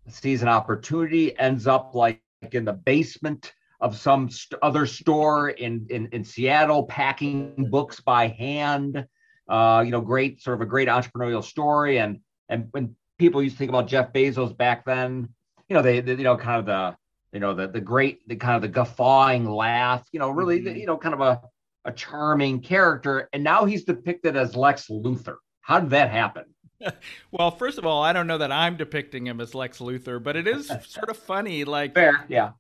sees 0.09 0.43
an 0.43 0.49
opportunity 0.49 1.39
ends 1.39 1.67
up 1.67 1.95
like 1.95 2.21
in 2.51 2.65
the 2.65 2.73
basement 2.73 3.53
of 3.81 3.97
some 3.97 4.29
st- 4.31 4.61
other 4.63 4.87
store 4.87 5.51
in, 5.51 5.87
in 5.91 6.09
in 6.13 6.25
seattle 6.25 6.85
packing 6.85 7.69
books 7.71 8.01
by 8.01 8.29
hand 8.29 9.07
uh, 9.49 9.83
you 9.85 9.91
know 9.91 10.01
great 10.01 10.41
sort 10.41 10.55
of 10.55 10.61
a 10.61 10.67
great 10.67 10.89
entrepreneurial 10.89 11.43
story 11.43 11.99
and 11.99 12.21
and 12.49 12.69
when 12.73 12.95
people 13.19 13.43
used 13.43 13.55
to 13.55 13.59
think 13.59 13.71
about 13.71 13.87
jeff 13.87 14.13
bezos 14.13 14.57
back 14.57 14.85
then 14.85 15.29
you 15.73 15.79
know, 15.79 15.83
they, 15.83 16.01
they, 16.01 16.17
you 16.17 16.25
know, 16.25 16.37
kind 16.37 16.61
of 16.61 16.67
the, 16.67 16.95
you 17.33 17.41
know, 17.41 17.55
the 17.55 17.67
the 17.67 17.81
great, 17.81 18.29
the 18.29 18.37
kind 18.37 18.57
of 18.57 18.61
the 18.61 18.69
guffawing 18.69 19.49
laugh, 19.49 20.07
you 20.13 20.21
know, 20.21 20.29
really, 20.29 20.61
mm-hmm. 20.61 20.77
you 20.77 20.85
know, 20.85 20.99
kind 20.99 21.15
of 21.15 21.23
a 21.23 21.41
a 21.85 21.93
charming 21.93 22.61
character, 22.61 23.29
and 23.33 23.43
now 23.43 23.65
he's 23.65 23.85
depicted 23.85 24.37
as 24.37 24.57
Lex 24.57 24.89
Luthor. 24.89 25.37
How 25.61 25.81
did 25.81 25.91
that 25.91 26.11
happen? 26.11 26.45
well, 27.31 27.51
first 27.51 27.79
of 27.79 27.87
all, 27.87 28.03
I 28.03 28.13
don't 28.13 28.27
know 28.27 28.39
that 28.39 28.53
I'm 28.53 28.77
depicting 28.77 29.27
him 29.27 29.41
as 29.41 29.55
Lex 29.55 29.79
Luthor, 29.79 30.23
but 30.23 30.37
it 30.37 30.47
is 30.47 30.67
sort 30.87 31.09
of 31.09 31.17
funny. 31.17 31.65
Like, 31.65 31.95
fair, 31.95 32.25
yeah. 32.29 32.53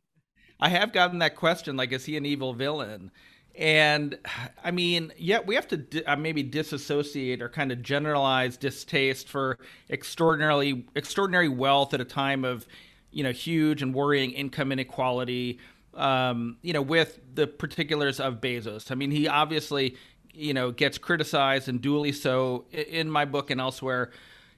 I 0.60 0.68
have 0.68 0.92
gotten 0.92 1.18
that 1.18 1.36
question, 1.36 1.76
like, 1.76 1.92
is 1.92 2.04
he 2.04 2.16
an 2.16 2.24
evil 2.24 2.54
villain? 2.54 3.10
And 3.54 4.18
I 4.64 4.70
mean, 4.70 5.12
yeah, 5.18 5.40
we 5.44 5.56
have 5.56 5.68
to 5.68 5.76
di- 5.76 6.04
uh, 6.04 6.16
maybe 6.16 6.42
disassociate 6.42 7.42
or 7.42 7.48
kind 7.48 7.70
of 7.70 7.82
generalize 7.82 8.56
distaste 8.56 9.28
for 9.28 9.58
extraordinarily 9.90 10.86
extraordinary 10.94 11.48
wealth 11.48 11.92
at 11.92 12.00
a 12.00 12.04
time 12.04 12.44
of 12.44 12.66
you 13.10 13.22
know 13.22 13.32
huge 13.32 13.82
and 13.82 13.94
worrying 13.94 14.32
income 14.32 14.72
inequality 14.72 15.58
um, 15.94 16.56
you 16.62 16.72
know 16.72 16.82
with 16.82 17.20
the 17.34 17.46
particulars 17.46 18.20
of 18.20 18.40
Bezos. 18.40 18.90
I 18.90 18.94
mean, 18.94 19.10
he 19.10 19.28
obviously 19.28 19.96
you 20.34 20.54
know 20.54 20.70
gets 20.70 20.98
criticized 20.98 21.68
and 21.68 21.80
duly 21.80 22.12
so 22.12 22.66
in 22.70 23.10
my 23.10 23.24
book 23.24 23.50
and 23.50 23.60
elsewhere. 23.60 24.10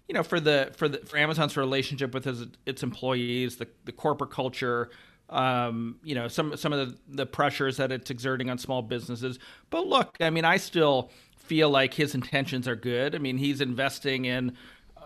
You 0.08 0.14
know, 0.14 0.22
for 0.22 0.38
the 0.38 0.72
for 0.76 0.88
the 0.88 0.98
for 0.98 1.16
Amazon's 1.16 1.56
relationship 1.56 2.12
with 2.12 2.24
his, 2.24 2.46
its 2.66 2.82
employees, 2.82 3.56
the 3.56 3.68
the 3.86 3.92
corporate 3.92 4.30
culture, 4.30 4.90
um, 5.30 5.96
you 6.02 6.14
know, 6.14 6.28
some 6.28 6.56
some 6.56 6.72
of 6.72 6.88
the, 6.90 6.98
the 7.08 7.26
pressures 7.26 7.78
that 7.78 7.90
it's 7.90 8.10
exerting 8.10 8.50
on 8.50 8.58
small 8.58 8.82
businesses. 8.82 9.38
But 9.70 9.86
look, 9.86 10.16
I 10.20 10.30
mean, 10.30 10.44
I 10.44 10.58
still 10.58 11.10
feel 11.36 11.70
like 11.70 11.94
his 11.94 12.14
intentions 12.14 12.66
are 12.68 12.76
good. 12.76 13.14
I 13.14 13.18
mean, 13.18 13.38
he's 13.38 13.60
investing 13.60 14.24
in 14.24 14.56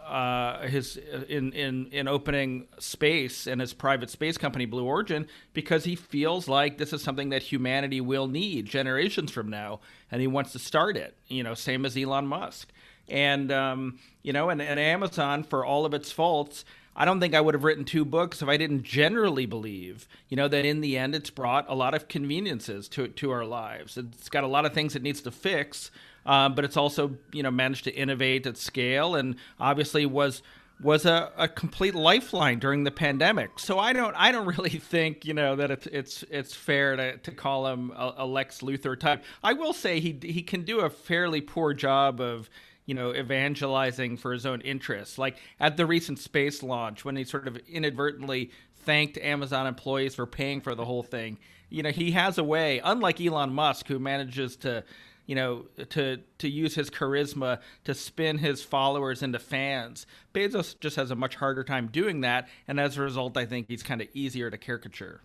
uh, 0.09 0.67
his 0.67 0.97
in 1.29 1.53
in 1.53 1.87
in 1.93 2.09
opening 2.09 2.67
space 2.79 3.47
and 3.47 3.61
his 3.61 3.75
private 3.75 4.11
space 4.11 4.39
company 4.39 4.65
Blue 4.65 4.85
Origin 4.85 5.27
because 5.53 5.85
he 5.85 5.95
feels 5.95 6.49
like 6.49 6.79
this 6.79 6.93
is 6.93 7.03
something 7.03 7.29
that 7.29 7.43
humanity 7.43 8.01
will 8.01 8.27
need 8.27 8.67
generations 8.67 9.31
from 9.31 9.51
now, 9.51 9.81
and 10.11 10.21
he 10.21 10.27
wants 10.27 10.53
to 10.53 10.59
start 10.59 10.97
it. 10.97 11.17
You 11.29 11.43
know, 11.43 11.55
same 11.55 11.85
as 11.85 11.97
Elon 11.97 12.27
Musk, 12.27 12.73
and 13.09 13.53
um, 13.53 13.99
you 14.23 14.33
know, 14.33 14.49
and, 14.49 14.63
and 14.63 14.81
Amazon 14.81 15.45
for 15.45 15.65
all 15.65 15.85
of 15.85 15.95
its 15.95 16.11
faults. 16.11 16.65
I 16.97 17.05
don't 17.05 17.21
think 17.21 17.33
I 17.33 17.41
would 17.41 17.55
have 17.55 17.63
written 17.63 17.85
two 17.85 18.05
books 18.05 18.43
if 18.43 18.49
I 18.49 18.57
didn't 18.57 18.83
generally 18.83 19.47
believe, 19.47 20.09
you 20.29 20.37
know, 20.37 20.49
that 20.49 20.65
in 20.65 20.81
the 20.81 20.99
end 20.99 21.15
it's 21.15 21.31
brought 21.31 21.65
a 21.69 21.75
lot 21.75 21.95
of 21.95 22.09
conveniences 22.09 22.89
to 22.89 23.07
to 23.07 23.31
our 23.31 23.45
lives. 23.45 23.97
It's 23.97 24.29
got 24.29 24.43
a 24.43 24.49
lot 24.49 24.65
of 24.65 24.75
things 24.75 24.97
it 24.97 25.03
needs 25.03 25.21
to 25.21 25.31
fix, 25.31 25.93
um, 26.27 26.55
but 26.55 26.65
it's 26.65 26.77
also 26.77 27.17
you 27.33 27.43
know 27.43 27.51
managed 27.51 27.85
to 27.85 27.95
innovate 27.95 28.47
at 28.47 28.57
scale 28.57 29.15
and 29.15 29.37
obviously 29.59 30.07
was 30.07 30.43
was 30.81 31.05
a, 31.05 31.33
a 31.37 31.49
complete 31.49 31.95
lifeline 31.95 32.59
during 32.59 32.85
the 32.85 32.91
pandemic. 32.91 33.59
So 33.59 33.79
I 33.79 33.93
don't 33.93 34.15
I 34.15 34.33
don't 34.33 34.47
really 34.59 34.71
think 34.71 35.25
you 35.25 35.35
know 35.35 35.57
that 35.57 35.71
it's 35.71 35.87
it's 35.87 36.25
it's 36.31 36.55
fair 36.55 36.97
to, 36.97 37.17
to 37.19 37.31
call 37.33 37.67
him 37.67 37.93
a, 37.97 38.15
a 38.19 38.27
Lex 38.27 38.61
Luthor 38.61 38.99
type. 38.99 39.25
I 39.43 39.53
will 39.53 39.73
say 39.73 40.01
he 40.01 40.19
he 40.23 40.43
can 40.43 40.63
do 40.63 40.81
a 40.81 40.91
fairly 40.91 41.41
poor 41.41 41.75
job 41.75 42.21
of 42.21 42.49
you 42.87 42.95
know 42.95 43.15
evangelizing 43.15 44.17
for 44.17 44.33
his 44.33 44.47
own 44.47 44.61
interests. 44.61 45.19
Like 45.19 45.39
at 45.61 45.77
the 45.77 45.87
recent 45.87 46.19
space 46.19 46.63
launch 46.63 47.05
when 47.05 47.17
he 47.17 47.25
sort 47.25 47.49
of 47.49 47.57
inadvertently 47.69 48.51
thanked 48.85 49.19
Amazon 49.19 49.67
employees 49.67 50.15
for 50.15 50.27
paying 50.27 50.61
for 50.61 50.75
the 50.75 50.85
whole 50.85 51.03
thing. 51.03 51.39
You 51.71 51.83
know, 51.83 51.91
he 51.91 52.13
has 52.13 52.39
a 52.39 52.45
way, 52.45 52.81
unlike 52.83 53.21
Elon 53.21 53.53
Musk, 53.53 53.89
who 53.89 53.99
manages 53.99 54.57
to 54.59 54.83
you 55.29 55.35
know, 55.35 55.67
to 55.91 56.17
to 56.39 56.49
use 56.49 56.75
his 56.75 56.89
charisma 56.89 57.61
to 57.85 57.95
spin 57.95 58.39
his 58.39 58.63
followers 58.63 59.23
into 59.23 59.39
fans. 59.39 60.07
Bezos 60.33 60.81
just 60.81 60.97
has 60.97 61.11
a 61.11 61.15
much 61.15 61.37
harder 61.37 61.63
time 61.63 61.89
doing 61.89 62.23
that, 62.23 62.49
and 62.67 62.81
as 62.81 62.97
a 62.97 63.03
result, 63.03 63.37
I 63.37 63.45
think 63.45 63.67
he's 63.69 63.83
kind 63.83 64.01
of 64.01 64.09
easier 64.15 64.51
to 64.51 64.57
caricature. 64.57 65.21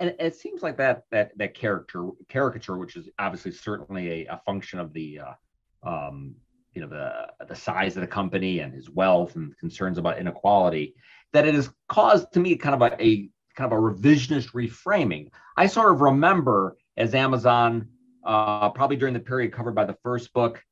And 0.00 0.16
it 0.18 0.34
seems 0.34 0.64
like 0.64 0.76
that 0.78 1.04
that 1.12 1.30
that 1.38 1.54
character 1.54 2.08
caricature, 2.28 2.76
which 2.76 2.96
is 2.96 3.08
obviously 3.20 3.52
certainly 3.52 4.26
a, 4.26 4.34
a 4.34 4.40
function 4.44 4.80
of 4.80 4.92
the 4.92 5.20
uh, 5.20 5.88
um, 5.88 6.34
you 6.74 6.82
know 6.82 6.88
the 6.88 7.46
the 7.46 7.54
size 7.54 7.96
of 7.96 8.00
the 8.00 8.08
company 8.08 8.58
and 8.58 8.74
his 8.74 8.90
wealth 8.90 9.36
and 9.36 9.56
concerns 9.58 9.96
about 9.96 10.18
inequality, 10.18 10.96
that 11.32 11.46
it 11.46 11.54
has 11.54 11.70
caused 11.88 12.32
to 12.32 12.40
me 12.40 12.56
kind 12.56 12.74
of 12.74 12.82
a, 12.82 13.00
a 13.00 13.30
kind 13.54 13.72
of 13.72 13.78
a 13.78 13.80
revisionist 13.80 14.50
reframing. 14.50 15.30
I 15.56 15.68
sort 15.68 15.92
of 15.92 16.00
remember 16.00 16.76
as 16.96 17.14
Amazon 17.14 17.90
uh, 18.24 18.70
probably 18.70 18.96
during 18.96 19.14
the 19.14 19.20
period 19.20 19.52
covered 19.52 19.74
by 19.74 19.84
the 19.84 19.96
first 20.02 20.32
book. 20.32 20.62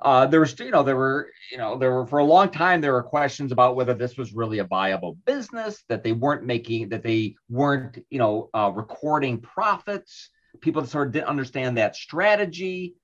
Uh, 0.00 0.26
there 0.26 0.40
was, 0.40 0.58
you 0.58 0.70
know, 0.70 0.82
there 0.82 0.96
were, 0.96 1.30
you 1.50 1.56
know, 1.56 1.78
there 1.78 1.92
were 1.92 2.06
for 2.06 2.18
a 2.18 2.24
long 2.24 2.50
time 2.50 2.80
there 2.80 2.92
were 2.92 3.02
questions 3.02 3.52
about 3.52 3.76
whether 3.76 3.94
this 3.94 4.16
was 4.16 4.34
really 4.34 4.58
a 4.58 4.64
viable 4.64 5.16
business, 5.24 5.84
that 5.88 6.02
they 6.02 6.12
weren't 6.12 6.44
making, 6.44 6.88
that 6.88 7.02
they 7.02 7.34
weren't, 7.48 7.98
you 8.10 8.18
know, 8.18 8.50
uh, 8.54 8.70
recording 8.74 9.40
profits. 9.40 10.30
People 10.60 10.84
sort 10.84 11.06
of 11.06 11.12
didn't 11.12 11.28
understand 11.28 11.78
that 11.78 11.96
strategy. 11.96 12.96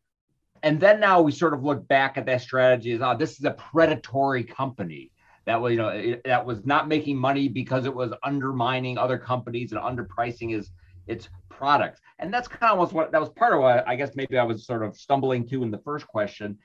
And 0.63 0.79
then 0.79 1.01
now 1.01 1.23
we 1.23 1.33
sort 1.33 1.55
of 1.55 1.63
look 1.63 1.89
back 1.89 2.19
at 2.19 2.27
that 2.27 2.43
strategy 2.43 2.93
as, 2.93 3.01
oh, 3.01 3.17
this 3.17 3.39
is 3.39 3.45
a 3.45 3.53
predatory 3.53 4.45
company 4.45 5.11
that 5.47 5.61
was, 5.61 5.73
you 5.73 5.79
know, 5.79 5.89
it, 5.89 6.23
that 6.25 6.45
was 6.45 6.67
not 6.67 6.87
making 6.87 7.17
money 7.17 7.49
because 7.49 7.87
it 7.87 7.95
was 7.95 8.13
undermining 8.23 8.99
other 8.99 9.17
companies 9.17 9.73
and 9.73 9.81
underpricing 9.81 10.57
its 10.57 10.71
its 11.11 11.29
products. 11.49 12.01
And 12.19 12.33
that's 12.33 12.49
kind 12.49 12.71
of 12.71 12.79
almost 12.79 12.93
what 12.93 13.13
that 13.13 13.21
was 13.21 13.31
part 13.31 13.53
of 13.53 13.61
what 13.61 13.87
I 13.87 13.97
guess 13.97 14.13
maybe 14.15 14.39
I 14.39 14.45
was 14.45 14.67
sort 14.67 14.83
of 14.83 14.97
stumbling 14.97 15.47
to 15.49 15.63
in 15.63 15.71
the 15.71 15.79
first 15.79 16.07
question 16.07 16.59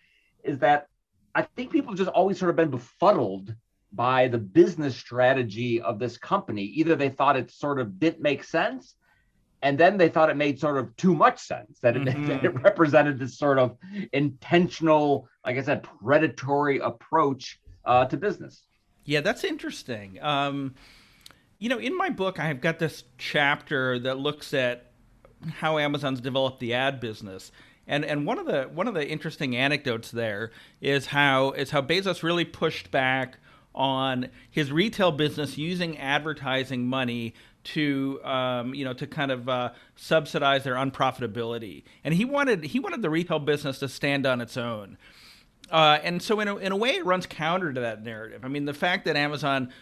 is 0.43 0.59
that 0.59 0.87
I 1.33 1.41
think 1.41 1.71
people 1.71 1.93
just 1.93 2.09
always 2.11 2.39
sort 2.39 2.49
of 2.49 2.55
been 2.55 2.69
befuddled 2.69 3.53
by 3.91 4.27
the 4.27 4.37
business 4.37 4.95
strategy 4.95 5.81
of 5.81 5.99
this 5.99 6.17
company. 6.17 6.63
Either 6.63 6.95
they 6.95 7.09
thought 7.09 7.35
it 7.35 7.51
sort 7.51 7.79
of 7.79 7.99
didn't 7.99 8.21
make 8.21 8.43
sense, 8.43 8.95
and 9.61 9.77
then 9.77 9.97
they 9.97 10.09
thought 10.09 10.29
it 10.29 10.37
made 10.37 10.59
sort 10.59 10.77
of 10.77 10.95
too 10.95 11.15
much 11.15 11.39
sense 11.39 11.79
that 11.81 11.95
it, 11.95 12.03
mm-hmm. 12.03 12.27
that 12.27 12.43
it 12.43 12.61
represented 12.61 13.17
this 13.19 13.37
sort 13.37 13.57
of 13.57 13.77
intentional, 14.13 15.27
like 15.45 15.57
I 15.57 15.61
said, 15.61 15.83
predatory 15.83 16.79
approach 16.79 17.59
uh, 17.85 18.05
to 18.05 18.17
business. 18.17 18.63
Yeah, 19.05 19.21
that's 19.21 19.43
interesting. 19.43 20.21
Um, 20.21 20.75
you 21.65 21.69
know, 21.69 21.79
in 21.79 21.97
my 21.97 22.11
book, 22.11 22.39
I've 22.39 22.61
got 22.61 22.77
this 22.77 23.05
chapter 23.17 23.97
that 23.97 24.19
looks 24.19 24.53
at 24.53 24.91
how 25.55 25.79
Amazon's 25.79 26.21
developed 26.21 26.59
the 26.59 26.75
ad 26.75 26.99
business. 26.99 27.51
And 27.87 28.05
and 28.05 28.27
one 28.27 28.37
of 28.37 28.45
the 28.45 28.65
one 28.65 28.87
of 28.87 28.93
the 28.93 29.09
interesting 29.09 29.55
anecdotes 29.55 30.11
there 30.11 30.51
is 30.79 31.07
how 31.07 31.53
is 31.53 31.71
how 31.71 31.81
Bezos 31.81 32.21
really 32.21 32.45
pushed 32.45 32.91
back 32.91 33.39
on 33.73 34.29
his 34.51 34.71
retail 34.71 35.11
business 35.11 35.57
using 35.57 35.97
advertising 35.97 36.85
money 36.85 37.33
to 37.63 38.23
um, 38.23 38.75
you 38.75 38.85
know 38.85 38.93
to 38.93 39.07
kind 39.07 39.31
of 39.31 39.49
uh, 39.49 39.71
subsidize 39.95 40.63
their 40.65 40.75
unprofitability. 40.75 41.81
And 42.03 42.13
he 42.13 42.25
wanted 42.25 42.63
he 42.63 42.79
wanted 42.79 43.01
the 43.01 43.09
retail 43.09 43.39
business 43.39 43.79
to 43.79 43.89
stand 43.89 44.27
on 44.27 44.39
its 44.39 44.55
own. 44.55 44.99
Uh, 45.71 45.97
and 46.03 46.21
so 46.21 46.39
in 46.39 46.47
a, 46.47 46.55
in 46.57 46.71
a 46.71 46.77
way 46.77 46.91
it 46.91 47.05
runs 47.07 47.25
counter 47.25 47.73
to 47.73 47.81
that 47.81 48.03
narrative. 48.03 48.45
I 48.45 48.49
mean 48.49 48.65
the 48.65 48.73
fact 48.73 49.05
that 49.05 49.15
Amazon 49.15 49.73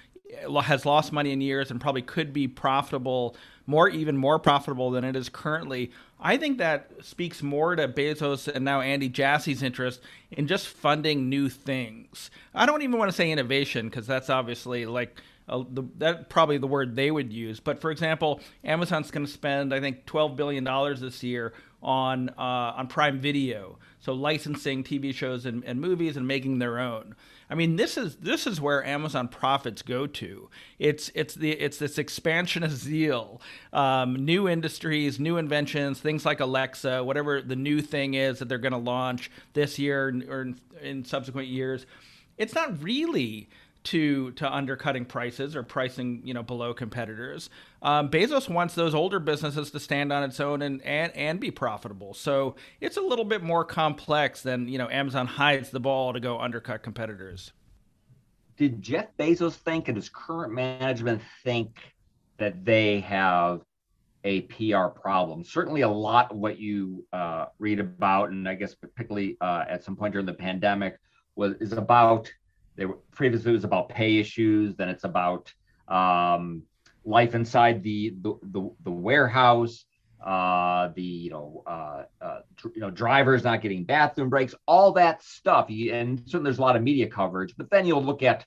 has 0.64 0.86
lost 0.86 1.12
money 1.12 1.32
in 1.32 1.42
years 1.42 1.70
and 1.72 1.80
probably 1.80 2.02
could 2.02 2.34
be 2.34 2.48
profitable 2.48 3.36
more 3.66 3.88
even 3.88 4.18
more 4.18 4.40
profitable 4.40 4.92
than 4.92 5.04
it 5.04 5.16
is 5.16 5.30
currently 5.30 5.92
i 6.20 6.38
think 6.38 6.58
that 6.58 6.90
speaks 7.02 7.42
more 7.44 7.76
to 7.76 7.88
bezos 7.88 8.48
and 8.48 8.66
now 8.66 8.82
andy 8.82 9.10
jassy's 9.10 9.62
interest 9.62 10.02
in 10.32 10.48
just 10.48 10.68
funding 10.68 11.30
new 11.30 11.50
things. 11.50 12.32
I 12.54 12.66
don't 12.66 12.82
even 12.82 12.98
want 12.98 13.10
to 13.10 13.16
say 13.16 13.32
innovation 13.32 13.90
because 13.90 14.08
that's 14.08 14.30
obviously 14.30 14.86
like 14.86 15.22
uh, 15.48 15.64
the, 15.70 15.84
that 15.98 16.30
probably 16.30 16.58
the 16.58 16.68
word 16.68 16.96
they 16.96 17.12
would 17.12 17.32
use 17.34 17.60
but 17.60 17.80
for 17.82 17.92
example 17.92 18.40
amazon's 18.64 19.12
going 19.12 19.26
to 19.26 19.32
spend 19.32 19.74
i 19.74 19.80
think 19.80 20.06
12 20.06 20.38
billion 20.38 20.64
dollars 20.64 21.02
this 21.02 21.22
year 21.22 21.54
on 21.84 22.30
uh, 22.30 22.74
on 22.78 22.88
Prime 22.88 23.20
Video, 23.20 23.78
so 24.00 24.14
licensing 24.14 24.84
TV 24.84 25.14
shows 25.14 25.46
and, 25.46 25.64
and 25.66 25.80
movies 25.80 26.18
and 26.18 26.28
making 26.28 26.60
their 26.60 26.80
own. 26.80 27.16
I 27.50 27.56
mean, 27.56 27.76
this 27.76 27.98
is 27.98 28.16
this 28.16 28.48
is 28.48 28.60
where 28.60 28.84
Amazon 28.86 29.28
profits 29.28 29.82
go 29.82 30.08
to. 30.08 30.50
It's 30.80 31.12
it's 31.14 31.36
the 31.36 31.52
it's 31.52 31.78
this 31.78 31.98
expansion 31.98 32.64
of 32.64 32.72
zeal, 32.72 33.42
um, 33.74 34.26
new 34.26 34.48
industries, 34.48 35.20
new 35.20 35.38
inventions, 35.38 36.00
things 36.00 36.26
like 36.26 36.40
Alexa, 36.40 37.04
whatever 37.04 37.42
the 37.42 37.56
new 37.56 37.82
thing 37.82 38.14
is 38.14 38.40
that 38.40 38.50
they're 38.50 38.58
going 38.58 38.72
to 38.72 38.78
launch 38.78 39.30
this 39.54 39.78
year 39.78 40.08
or 40.30 40.42
in, 40.42 40.60
in 40.82 41.06
subsequent 41.06 41.48
years. 41.48 41.86
It's 42.38 42.56
not 42.56 42.82
really 42.82 43.50
to 43.84 44.32
to 44.32 44.52
undercutting 44.52 45.06
prices 45.06 45.56
or 45.56 45.64
pricing 45.64 46.22
you 46.24 46.34
know 46.34 46.44
below 46.44 46.74
competitors. 46.74 47.50
Um, 47.84 48.10
Bezos 48.10 48.48
wants 48.48 48.76
those 48.76 48.96
older 48.96 49.20
businesses 49.20 49.70
to 49.72 49.80
stand 49.80 50.14
on 50.14 50.24
its 50.24 50.40
own 50.40 50.62
and, 50.62 50.82
and 50.84 51.16
and 51.16 51.40
be 51.40 51.52
profitable. 51.52 52.14
So 52.14 52.56
it's 52.80 52.96
a 52.96 53.02
little 53.02 53.26
bit 53.26 53.44
more 53.44 53.66
complex 53.66 54.42
than 54.42 54.70
you 54.70 54.78
know 54.78 54.90
Amazon 54.90 55.28
hides 55.28 55.70
the 55.70 55.82
ball 55.82 56.14
to 56.14 56.22
go 56.22 56.40
undercut 56.40 56.82
competitors. 56.82 57.52
Did 58.56 58.82
Jeff 58.82 59.08
Bezos 59.20 59.56
think 59.56 59.90
and 59.90 59.96
does 59.96 60.10
current 60.10 60.54
management 60.54 61.22
think 61.44 61.78
that 62.38 62.64
they 62.64 63.02
have 63.02 63.62
a 64.24 64.42
PR 64.42 64.86
problem? 64.88 65.44
Certainly, 65.44 65.82
a 65.82 65.90
lot 65.90 66.32
of 66.32 66.38
what 66.38 66.58
you 66.58 67.06
uh, 67.12 67.48
read 67.60 67.82
about, 67.82 68.30
and 68.30 68.48
I 68.48 68.56
guess 68.56 68.76
particularly 68.76 69.36
uh, 69.42 69.66
at 69.68 69.84
some 69.84 69.98
point 69.98 70.14
during 70.14 70.26
the 70.26 70.34
pandemic, 70.34 70.98
was 71.36 71.56
is 71.60 71.74
about 71.74 72.32
they 72.78 72.86
were 72.86 73.00
previously 73.12 73.52
it 73.52 73.56
was 73.56 73.66
about 73.66 73.90
pay 73.90 74.20
issues. 74.20 74.74
Then 74.78 74.88
it's 74.88 75.04
about 75.04 75.54
um, 75.90 76.64
life 77.06 77.36
inside 77.36 77.84
the 77.84 78.16
the 78.22 78.36
the, 78.44 78.70
the 78.84 78.92
warehouse. 78.92 79.86
Uh, 80.24 80.88
the 80.96 81.02
you 81.02 81.30
know 81.30 81.64
uh, 81.68 82.04
uh, 82.22 82.40
you 82.74 82.80
know 82.80 82.90
drivers 82.90 83.44
not 83.44 83.62
getting 83.62 83.84
bathroom 83.84 84.30
breaks, 84.30 84.56
all 84.66 84.94
that 84.94 85.22
stuff. 85.22 85.68
And 85.70 86.20
certainly 86.26 86.46
there's 86.46 86.60
a 86.60 86.62
lot 86.62 86.78
of 86.78 86.82
media 86.82 87.08
coverage. 87.08 87.56
But 87.58 87.70
then 87.70 87.86
you'll 87.86 88.06
look 88.06 88.24
at 88.24 88.46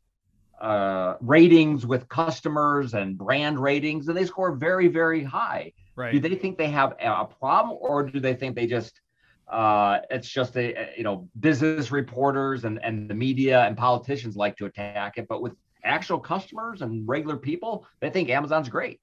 uh, 0.59 1.17
ratings 1.21 1.85
with 1.85 2.09
customers 2.09 2.95
and 2.95 3.19
brand 3.19 3.59
ratings, 3.59 4.09
and 4.09 4.17
they 4.17 4.25
score 4.25 4.53
very 4.53 4.89
very 4.89 5.23
high. 5.23 5.73
Right. 5.97 6.13
Do 6.13 6.21
they 6.21 6.35
think 6.35 6.57
they 6.57 6.69
have 6.69 6.95
a 6.99 7.27
problem, 7.27 7.77
or 7.79 8.05
do 8.05 8.21
they 8.21 8.35
think 8.35 8.57
they 8.57 8.67
just 8.67 9.01
uh, 9.49 9.99
it's 10.11 10.29
just 10.29 10.57
a, 10.57 10.75
a, 10.75 10.95
you 10.97 11.05
know 11.05 11.29
business 11.39 11.93
reporters 11.93 12.65
and 12.65 12.81
and 12.83 13.09
the 13.09 13.15
media 13.15 13.65
and 13.65 13.77
politicians 13.77 14.35
like 14.35 14.57
to 14.57 14.65
attack 14.65 15.19
it, 15.19 15.29
but 15.29 15.43
with 15.43 15.53
actual 15.87 16.19
customers 16.19 16.83
and 16.83 17.09
regular 17.09 17.37
people, 17.37 17.87
they 18.00 18.11
think 18.11 18.28
Amazon's 18.28 18.69
great. 18.69 19.00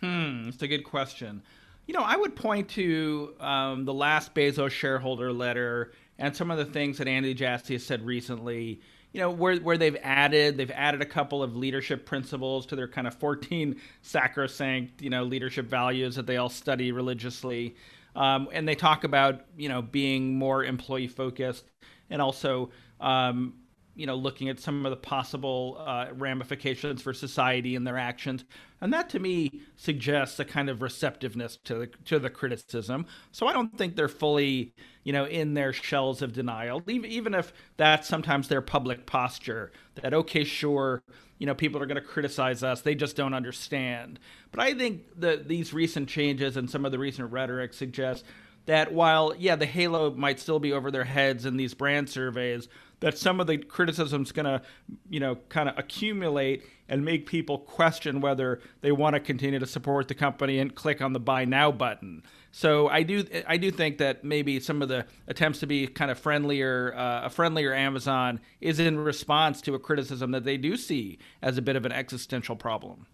Hmm, 0.00 0.48
it's 0.48 0.62
a 0.62 0.68
good 0.68 0.84
question. 0.84 1.42
You 1.86 1.94
know, 1.94 2.02
I 2.02 2.16
would 2.16 2.34
point 2.34 2.68
to 2.70 3.34
um, 3.40 3.84
the 3.84 3.94
last 3.94 4.34
Bezos 4.34 4.70
shareholder 4.70 5.32
letter 5.32 5.92
and 6.18 6.34
some 6.34 6.50
of 6.50 6.58
the 6.58 6.64
things 6.64 6.98
that 6.98 7.08
Andy 7.08 7.34
Jassy 7.34 7.74
has 7.74 7.84
said 7.84 8.04
recently. 8.04 8.80
You 9.12 9.20
know, 9.22 9.30
where 9.30 9.56
where 9.56 9.78
they've 9.78 9.96
added 10.02 10.58
they've 10.58 10.70
added 10.72 11.00
a 11.00 11.06
couple 11.06 11.42
of 11.42 11.56
leadership 11.56 12.04
principles 12.04 12.66
to 12.66 12.76
their 12.76 12.88
kind 12.88 13.06
of 13.06 13.14
14 13.14 13.80
sacrosanct 14.02 15.00
you 15.00 15.08
know 15.08 15.22
leadership 15.22 15.66
values 15.66 16.16
that 16.16 16.26
they 16.26 16.36
all 16.36 16.50
study 16.50 16.92
religiously. 16.92 17.76
Um, 18.14 18.48
and 18.52 18.66
they 18.68 18.74
talk 18.74 19.04
about 19.04 19.44
you 19.56 19.68
know 19.68 19.80
being 19.80 20.36
more 20.36 20.64
employee 20.64 21.08
focused 21.08 21.64
and 22.10 22.20
also 22.20 22.70
um, 23.00 23.54
you 23.96 24.06
know 24.06 24.14
looking 24.14 24.48
at 24.48 24.60
some 24.60 24.86
of 24.86 24.90
the 24.90 24.96
possible 24.96 25.82
uh, 25.84 26.06
ramifications 26.14 27.02
for 27.02 27.12
society 27.12 27.74
and 27.74 27.86
their 27.86 27.98
actions. 27.98 28.44
And 28.80 28.92
that 28.92 29.08
to 29.10 29.18
me 29.18 29.62
suggests 29.76 30.38
a 30.38 30.44
kind 30.44 30.68
of 30.68 30.82
receptiveness 30.82 31.56
to 31.64 31.74
the 31.74 31.86
to 32.04 32.18
the 32.18 32.30
criticism. 32.30 33.06
So 33.32 33.46
i 33.46 33.52
don't 33.52 33.76
think 33.76 33.96
they're 33.96 34.08
fully 34.08 34.74
you 35.02 35.12
know 35.12 35.24
in 35.24 35.54
their 35.54 35.72
shells 35.72 36.22
of 36.22 36.32
denial. 36.32 36.82
Even, 36.86 37.34
if 37.34 37.52
that's 37.76 38.06
sometimes 38.06 38.48
their 38.48 38.62
public 38.62 39.06
posture 39.06 39.72
that 39.96 40.14
okay 40.14 40.44
sure 40.44 41.02
you 41.38 41.46
know 41.46 41.54
people 41.54 41.82
are 41.82 41.86
going 41.86 42.00
to 42.00 42.06
criticize 42.06 42.62
us 42.62 42.82
they 42.82 42.94
just 42.94 43.16
don't 43.16 43.34
understand. 43.34 44.20
But 44.52 44.60
i 44.60 44.74
think 44.74 45.02
that 45.20 45.48
these 45.48 45.72
recent 45.72 46.08
changes 46.08 46.56
and 46.56 46.70
some 46.70 46.84
of 46.84 46.92
the 46.92 46.98
recent 46.98 47.32
rhetoric 47.32 47.72
suggest 47.72 48.24
that 48.66 48.92
while 48.92 49.32
yeah 49.38 49.56
the 49.56 49.66
halo 49.66 50.10
might 50.12 50.38
still 50.38 50.58
be 50.58 50.72
over 50.72 50.90
their 50.90 51.04
heads 51.04 51.46
in 51.46 51.56
these 51.56 51.72
brand 51.72 52.10
surveys 52.10 52.68
that 53.00 53.18
some 53.18 53.40
of 53.40 53.46
the 53.46 53.58
criticism's 53.58 54.32
going 54.32 54.46
to 54.46 54.62
you 55.08 55.20
know 55.20 55.36
kind 55.48 55.68
of 55.68 55.78
accumulate 55.78 56.64
and 56.88 57.04
make 57.04 57.26
people 57.26 57.58
question 57.58 58.20
whether 58.20 58.60
they 58.80 58.92
want 58.92 59.14
to 59.14 59.20
continue 59.20 59.58
to 59.58 59.66
support 59.66 60.08
the 60.08 60.14
company 60.14 60.58
and 60.58 60.74
click 60.74 61.00
on 61.02 61.12
the 61.12 61.20
buy 61.20 61.44
now 61.44 61.70
button 61.70 62.22
so 62.56 62.88
I 62.88 63.02
do 63.02 63.22
I 63.46 63.58
do 63.58 63.70
think 63.70 63.98
that 63.98 64.24
maybe 64.24 64.60
some 64.60 64.80
of 64.80 64.88
the 64.88 65.04
attempts 65.26 65.58
to 65.58 65.66
be 65.66 65.86
kind 65.86 66.10
of 66.10 66.18
friendlier, 66.18 66.94
uh, 66.96 67.26
a 67.26 67.28
friendlier 67.28 67.74
Amazon 67.74 68.40
is 68.62 68.80
in 68.80 68.98
response 68.98 69.60
to 69.60 69.74
a 69.74 69.78
criticism 69.78 70.30
that 70.30 70.44
they 70.44 70.56
do 70.56 70.78
see 70.78 71.18
as 71.42 71.58
a 71.58 71.62
bit 71.62 71.76
of 71.76 71.84
an 71.84 71.92
existential 71.92 72.56
problem. 72.56 73.06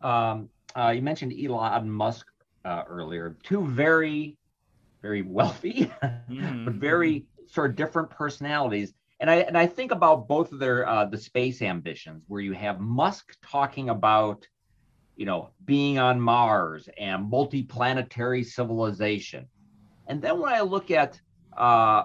Um, 0.00 0.48
uh, 0.76 0.88
you 0.88 1.00
mentioned 1.00 1.32
Elon 1.32 1.88
Musk 1.88 2.26
uh, 2.64 2.82
earlier. 2.88 3.36
Two 3.44 3.64
very, 3.68 4.36
very 5.00 5.22
wealthy, 5.22 5.88
mm-hmm. 6.02 6.64
but 6.64 6.74
very 6.74 7.24
sort 7.46 7.70
of 7.70 7.76
different 7.76 8.10
personalities. 8.10 8.94
And 9.22 9.30
I 9.30 9.36
and 9.36 9.56
I 9.56 9.66
think 9.66 9.92
about 9.92 10.28
both 10.28 10.52
of 10.52 10.58
their 10.58 10.86
uh, 10.86 11.06
the 11.06 11.16
space 11.16 11.62
ambitions, 11.62 12.24
where 12.28 12.42
you 12.42 12.52
have 12.52 12.80
Musk 12.80 13.34
talking 13.42 13.88
about 13.88 14.46
you 15.16 15.26
know, 15.26 15.50
being 15.64 15.98
on 15.98 16.20
Mars 16.20 16.88
and 16.98 17.30
multiplanetary 17.30 18.44
civilization. 18.44 19.46
And 20.06 20.20
then 20.20 20.40
when 20.40 20.52
I 20.52 20.62
look 20.62 20.90
at 20.90 21.20
uh, 21.56 22.04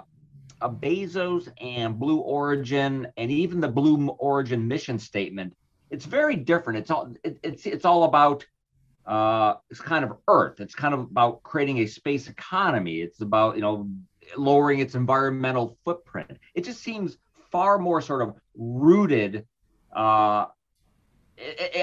a 0.62 0.70
Bezos 0.70 1.52
and 1.60 1.98
Blue 1.98 2.18
Origin 2.18 3.08
and 3.18 3.32
even 3.32 3.60
the 3.60 3.68
Blue 3.68 4.08
Origin 4.20 4.68
mission 4.68 5.00
statement, 5.00 5.56
it's 5.90 6.06
very 6.06 6.36
different. 6.36 6.80
It's 6.80 6.92
all 6.92 7.14
it, 7.24 7.40
it's 7.44 7.66
it's 7.66 7.86
all 7.86 8.04
about 8.04 8.46
uh, 9.06 9.56
it's 9.70 9.80
kind 9.80 10.04
of 10.04 10.18
Earth. 10.28 10.60
It's 10.60 10.76
kind 10.76 10.94
of 10.94 11.00
about 11.00 11.44
creating 11.44 11.80
a 11.80 11.88
space 11.88 12.28
economy. 12.28 13.02
It's 13.02 13.22
about 13.22 13.56
you 13.56 13.62
know 13.62 13.90
lowering 14.36 14.80
its 14.80 14.96
environmental 14.96 15.78
footprint. 15.86 16.38
It 16.54 16.64
just 16.64 16.82
seems 16.82 17.18
far 17.52 17.78
more 17.78 18.02
sort 18.02 18.22
of 18.22 18.36
rooted 18.56 19.46
uh, 19.96 20.48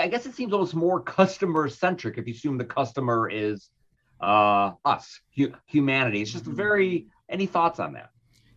I 0.00 0.08
guess 0.08 0.26
it 0.26 0.34
seems 0.34 0.52
almost 0.52 0.74
more 0.74 1.00
customer 1.20 1.68
centric 1.68 2.18
if 2.18 2.26
you 2.26 2.34
assume 2.34 2.58
the 2.58 2.64
customer 2.64 3.28
is 3.30 3.70
uh, 4.20 4.72
us, 4.84 5.20
hu- 5.36 5.52
humanity. 5.66 6.22
It's 6.22 6.32
just 6.32 6.44
mm-hmm. 6.44 6.56
very. 6.56 7.06
Any 7.30 7.46
thoughts 7.46 7.80
on 7.80 7.94
that? 7.94 8.10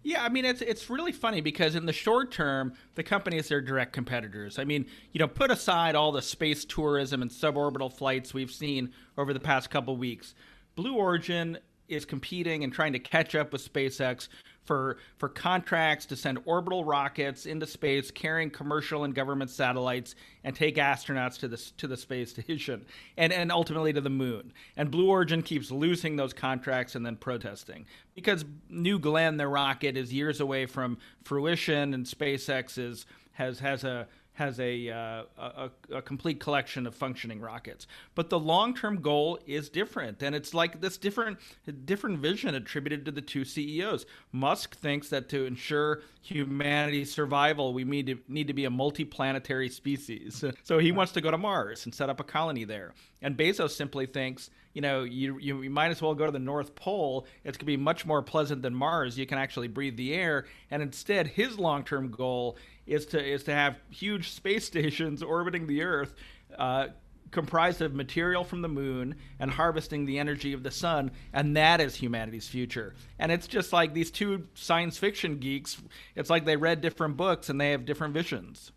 Yeah, 0.04 0.24
I 0.24 0.30
mean 0.30 0.44
it's 0.44 0.62
it's 0.62 0.90
really 0.90 1.14
funny 1.14 1.40
because 1.40 1.74
in 1.76 1.86
the 1.86 1.94
short 1.94 2.32
term, 2.32 2.74
the 2.96 3.04
companies 3.04 3.50
are 3.52 3.62
direct 3.62 3.94
competitors. 3.94 4.60
I 4.60 4.66
mean, 4.66 4.86
you 5.14 5.20
know, 5.20 5.28
put 5.28 5.52
aside 5.52 5.96
all 5.96 6.12
the 6.12 6.22
space 6.22 6.66
tourism 6.66 7.22
and 7.22 7.32
suborbital 7.32 7.92
flights 7.92 8.34
we've 8.34 8.52
seen 8.52 8.92
over 9.18 9.34
the 9.34 9.40
past 9.40 9.70
couple 9.70 9.96
weeks. 9.96 10.36
Blue 10.76 10.96
Origin 10.96 11.58
is 11.88 12.06
competing 12.06 12.64
and 12.64 12.74
trying 12.74 12.94
to 12.94 13.00
catch 13.00 13.36
up 13.36 13.52
with 13.52 13.74
SpaceX 13.74 14.28
for 14.68 14.98
for 15.18 15.30
contracts 15.30 16.06
to 16.06 16.16
send 16.16 16.38
orbital 16.46 16.84
rockets 16.84 17.46
into 17.46 17.66
space 17.66 18.12
carrying 18.12 18.50
commercial 18.50 19.06
and 19.06 19.16
government 19.16 19.50
satellites 19.50 20.14
and 20.44 20.56
take 20.56 20.76
astronauts 20.76 21.40
to 21.40 21.48
the 21.48 21.58
to 21.78 21.88
the 21.88 21.98
space 21.98 22.30
station 22.38 22.86
and 23.18 23.32
and 23.32 23.52
ultimately 23.52 23.94
to 23.94 24.02
the 24.02 24.10
moon. 24.10 24.52
And 24.76 24.92
Blue 24.92 25.10
Origin 25.10 25.42
keeps 25.42 25.72
losing 25.72 26.18
those 26.18 26.34
contracts 26.34 26.96
and 26.96 27.06
then 27.06 27.16
protesting 27.16 27.86
because 28.14 28.46
New 28.70 29.00
Glenn 29.00 29.38
their 29.38 29.50
rocket 29.50 29.96
is 29.96 30.14
years 30.14 30.42
away 30.42 30.66
from 30.66 30.98
fruition 31.24 31.94
and 31.94 32.06
SpaceX 32.06 32.78
is 32.78 33.06
has 33.34 33.60
has 33.60 33.84
a 33.84 34.08
has 34.38 34.60
a, 34.60 34.90
uh, 34.92 35.24
a, 35.36 35.70
a, 35.96 36.02
complete 36.04 36.40
collection 36.40 36.86
of 36.86 36.94
functioning 36.94 37.42
rockets. 37.42 37.88
But 38.14 38.30
the 38.30 38.38
long 38.38 38.76
term 38.76 39.02
goal 39.02 39.40
is 39.48 39.68
different. 39.68 40.22
And 40.22 40.36
it's 40.36 40.54
like 40.54 40.80
this 40.80 40.96
different, 41.00 41.40
different 41.86 42.20
vision 42.20 42.54
attributed 42.54 43.04
to 43.06 43.12
the 43.12 43.22
two 43.22 43.44
CEOs. 43.44 44.06
Musk 44.32 44.76
thinks 44.78 45.10
that 45.10 45.28
to 45.30 45.46
ensure 45.46 46.02
humanity's 46.22 47.12
survival, 47.12 47.74
we 47.74 47.84
need 47.84 48.06
to, 48.06 48.20
need 48.28 48.46
to 48.46 48.54
be 48.54 48.66
a 48.66 48.70
multiplanetary 48.70 49.72
species. 49.72 50.44
So 50.64 50.80
he 50.80 50.92
wants 50.92 51.14
to 51.14 51.22
go 51.22 51.32
to 51.32 51.38
Mars 51.38 51.86
and 51.86 51.96
set 51.96 52.10
up 52.10 52.20
a 52.20 52.24
colony 52.24 52.66
there. 52.66 52.94
And 53.22 53.38
Bezos 53.38 53.72
simply 53.72 54.06
thinks, 54.06 54.50
you 54.74 54.82
know, 54.82 55.04
you, 55.04 55.40
you, 55.40 55.62
you 55.64 55.70
might 55.70 55.92
as 55.92 56.02
well 56.02 56.14
go 56.14 56.26
to 56.26 56.32
the 56.32 56.40
North 56.40 56.76
Pole. 56.76 57.26
It's 57.44 57.58
going 57.58 57.66
to 57.66 57.66
be 57.66 57.78
much 57.78 58.06
more 58.06 58.22
pleasant 58.22 58.62
than 58.62 58.76
Mars. 58.76 59.18
You 59.18 59.26
can 59.26 59.38
actually 59.38 59.70
breathe 59.70 59.98
the 59.98 60.14
air. 60.14 60.46
And 60.70 60.84
instead, 60.84 61.28
his 61.28 61.58
long 61.58 61.84
term 61.84 62.12
goal 62.12 62.58
is 62.88 63.06
to 63.08 63.24
is 63.24 63.44
to 63.44 63.54
have 63.54 63.78
huge 63.90 64.32
space 64.32 64.66
stations 64.74 65.22
orbiting 65.22 65.68
the 65.68 65.84
Earth, 65.84 66.14
uh, 66.58 66.88
comprised 67.32 67.82
of 67.82 67.94
material 67.94 68.44
from 68.44 68.62
the 68.62 68.68
moon 68.68 69.16
and 69.40 69.52
harvesting 69.52 70.06
the 70.06 70.18
energy 70.18 70.54
of 70.54 70.64
the 70.64 70.72
sun, 70.72 71.12
and 71.34 71.56
that 71.58 71.82
is 71.82 71.96
humanity's 71.96 72.48
future. 72.48 72.96
And 73.20 73.32
it's 73.32 73.48
just 73.48 73.74
like 73.74 73.94
these 73.94 74.12
two 74.12 74.48
science 74.54 74.98
fiction 74.98 75.38
geeks. 75.38 75.78
It's 76.16 76.30
like 76.30 76.46
they 76.46 76.56
read 76.56 76.82
different 76.82 77.18
books 77.18 77.50
and 77.50 77.60
they 77.60 77.72
have 77.72 77.86
different 77.86 78.14
visions. 78.14 78.72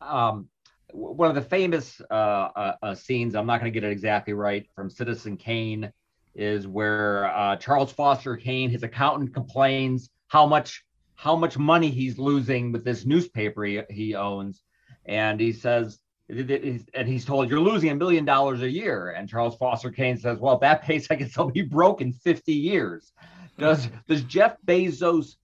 Um, 0.00 0.48
one 0.92 1.28
of 1.28 1.34
the 1.34 1.42
famous 1.42 2.00
uh, 2.10 2.14
uh, 2.14 2.76
uh 2.82 2.94
scenes, 2.94 3.34
I'm 3.34 3.46
not 3.46 3.60
going 3.60 3.70
to 3.70 3.80
get 3.80 3.86
it 3.86 3.92
exactly 3.92 4.32
right, 4.32 4.66
from 4.74 4.88
Citizen 4.88 5.36
Kane 5.36 5.92
is 6.34 6.68
where 6.68 7.26
uh, 7.36 7.56
Charles 7.56 7.92
Foster 7.92 8.36
Kane, 8.36 8.70
his 8.70 8.84
accountant, 8.84 9.34
complains 9.34 10.08
how 10.28 10.46
much 10.46 10.84
how 11.18 11.34
much 11.34 11.58
money 11.58 11.90
he's 11.90 12.16
losing 12.16 12.70
with 12.70 12.84
this 12.84 13.04
newspaper 13.04 13.64
he, 13.64 13.82
he 13.90 14.14
owns, 14.14 14.62
and 15.04 15.40
he 15.40 15.52
says. 15.52 15.98
And 16.30 17.08
he's 17.08 17.24
told 17.24 17.48
you're 17.48 17.58
losing 17.58 17.88
a 17.88 17.94
million 17.94 18.26
dollars 18.26 18.60
a 18.60 18.68
year. 18.68 19.12
And 19.12 19.26
Charles 19.26 19.56
Foster 19.56 19.90
Kane 19.90 20.18
says, 20.18 20.38
"Well, 20.38 20.54
at 20.56 20.60
that 20.60 20.82
pace, 20.82 21.06
I 21.10 21.14
guess 21.14 21.38
I'll 21.38 21.50
be 21.50 21.62
broke 21.62 22.02
in 22.02 22.12
50 22.12 22.52
years." 22.52 23.12
Does 23.56 23.88
does 24.06 24.22
Jeff 24.24 24.56
Bezos 24.66 25.36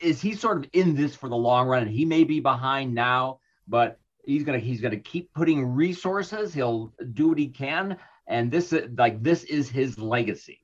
is 0.00 0.22
he 0.22 0.34
sort 0.34 0.56
of 0.56 0.70
in 0.72 0.96
this 0.96 1.14
for 1.14 1.28
the 1.28 1.36
long 1.36 1.68
run? 1.68 1.82
And 1.82 1.90
he 1.90 2.06
may 2.06 2.24
be 2.24 2.40
behind 2.40 2.94
now, 2.94 3.40
but 3.68 4.00
he's 4.24 4.42
gonna 4.42 4.58
he's 4.58 4.80
gonna 4.80 4.96
keep 4.96 5.32
putting 5.34 5.66
resources. 5.66 6.54
He'll 6.54 6.94
do 7.12 7.28
what 7.28 7.38
he 7.38 7.48
can, 7.48 7.98
and 8.26 8.50
this 8.50 8.74
like 8.96 9.22
this 9.22 9.44
is 9.44 9.68
his 9.68 9.98
legacy. 9.98 10.61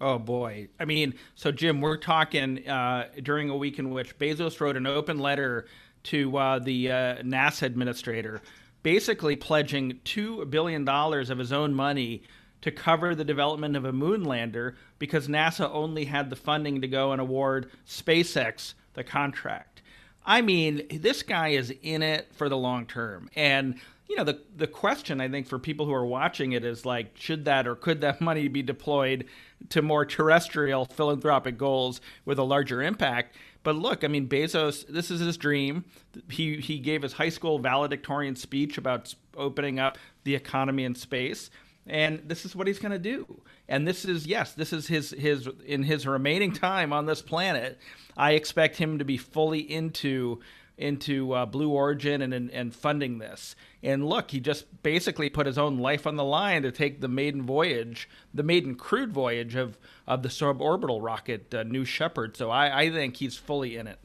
Oh 0.00 0.18
boy! 0.18 0.68
I 0.78 0.84
mean, 0.84 1.14
so 1.34 1.50
Jim, 1.50 1.80
we're 1.80 1.96
talking 1.96 2.68
uh, 2.68 3.08
during 3.22 3.50
a 3.50 3.56
week 3.56 3.78
in 3.78 3.90
which 3.90 4.16
Bezos 4.18 4.60
wrote 4.60 4.76
an 4.76 4.86
open 4.86 5.18
letter 5.18 5.66
to 6.04 6.36
uh, 6.36 6.58
the 6.60 6.90
uh, 6.90 6.94
NASA 7.16 7.62
administrator, 7.62 8.40
basically 8.82 9.34
pledging 9.34 9.98
two 10.04 10.44
billion 10.46 10.84
dollars 10.84 11.30
of 11.30 11.38
his 11.38 11.52
own 11.52 11.74
money 11.74 12.22
to 12.60 12.70
cover 12.70 13.14
the 13.14 13.24
development 13.24 13.76
of 13.76 13.84
a 13.84 13.92
moon 13.92 14.24
lander 14.24 14.76
because 14.98 15.28
NASA 15.28 15.68
only 15.72 16.04
had 16.04 16.30
the 16.30 16.36
funding 16.36 16.80
to 16.80 16.88
go 16.88 17.12
and 17.12 17.20
award 17.20 17.70
SpaceX 17.86 18.74
the 18.94 19.04
contract. 19.04 19.82
I 20.26 20.42
mean, 20.42 20.86
this 20.90 21.22
guy 21.22 21.48
is 21.48 21.72
in 21.82 22.02
it 22.02 22.28
for 22.34 22.48
the 22.48 22.56
long 22.56 22.86
term, 22.86 23.30
and 23.34 23.80
you 24.08 24.16
know, 24.16 24.24
the 24.24 24.40
the 24.56 24.66
question 24.66 25.20
I 25.20 25.28
think 25.28 25.46
for 25.46 25.58
people 25.58 25.86
who 25.86 25.92
are 25.92 26.06
watching 26.06 26.52
it 26.52 26.64
is 26.64 26.86
like, 26.86 27.16
should 27.16 27.44
that 27.46 27.66
or 27.66 27.74
could 27.74 28.00
that 28.02 28.20
money 28.22 28.48
be 28.48 28.62
deployed 28.62 29.26
to 29.70 29.82
more 29.82 30.04
terrestrial 30.04 30.84
philanthropic 30.84 31.58
goals 31.58 32.00
with 32.24 32.38
a 32.38 32.42
larger 32.42 32.82
impact? 32.82 33.36
But 33.62 33.76
look, 33.76 34.04
I 34.04 34.08
mean, 34.08 34.28
Bezos, 34.28 34.86
this 34.86 35.10
is 35.10 35.20
his 35.20 35.36
dream. 35.36 35.84
He 36.30 36.56
he 36.56 36.78
gave 36.78 37.02
his 37.02 37.14
high 37.14 37.28
school 37.28 37.58
valedictorian 37.58 38.36
speech 38.36 38.78
about 38.78 39.14
opening 39.36 39.78
up 39.78 39.98
the 40.24 40.34
economy 40.34 40.84
in 40.84 40.94
space, 40.94 41.50
and 41.86 42.22
this 42.26 42.44
is 42.44 42.54
what 42.54 42.66
he's 42.66 42.78
going 42.78 42.92
to 42.92 42.98
do. 42.98 43.42
And 43.68 43.86
this 43.86 44.04
is 44.04 44.26
yes, 44.26 44.52
this 44.52 44.72
is 44.72 44.86
his 44.86 45.10
his 45.10 45.48
in 45.66 45.82
his 45.82 46.06
remaining 46.06 46.52
time 46.52 46.92
on 46.92 47.06
this 47.06 47.20
planet. 47.20 47.78
I 48.16 48.32
expect 48.32 48.76
him 48.76 48.98
to 48.98 49.04
be 49.04 49.16
fully 49.16 49.60
into 49.60 50.40
into 50.78 51.32
uh, 51.32 51.46
Blue 51.46 51.70
Origin 51.70 52.22
and, 52.22 52.32
and, 52.32 52.50
and 52.50 52.74
funding 52.74 53.18
this. 53.18 53.56
And 53.82 54.06
look, 54.06 54.30
he 54.30 54.40
just 54.40 54.82
basically 54.82 55.28
put 55.28 55.46
his 55.46 55.58
own 55.58 55.78
life 55.78 56.06
on 56.06 56.16
the 56.16 56.24
line 56.24 56.62
to 56.62 56.72
take 56.72 57.00
the 57.00 57.08
maiden 57.08 57.42
voyage, 57.42 58.08
the 58.32 58.42
maiden 58.42 58.74
crewed 58.74 59.12
voyage 59.12 59.54
of 59.54 59.78
of 60.06 60.22
the 60.22 60.28
suborbital 60.28 61.02
rocket 61.02 61.52
uh, 61.54 61.64
New 61.64 61.84
Shepard. 61.84 62.36
So 62.36 62.50
I, 62.50 62.82
I 62.82 62.90
think 62.90 63.16
he's 63.16 63.36
fully 63.36 63.76
in 63.76 63.86
it. 63.86 63.98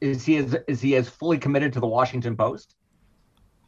Is 0.00 0.24
he 0.24 0.36
as 0.36 0.56
is 0.66 0.80
he 0.80 0.96
as 0.96 1.08
fully 1.08 1.38
committed 1.38 1.72
to 1.74 1.80
the 1.80 1.86
Washington 1.86 2.36
Post? 2.36 2.74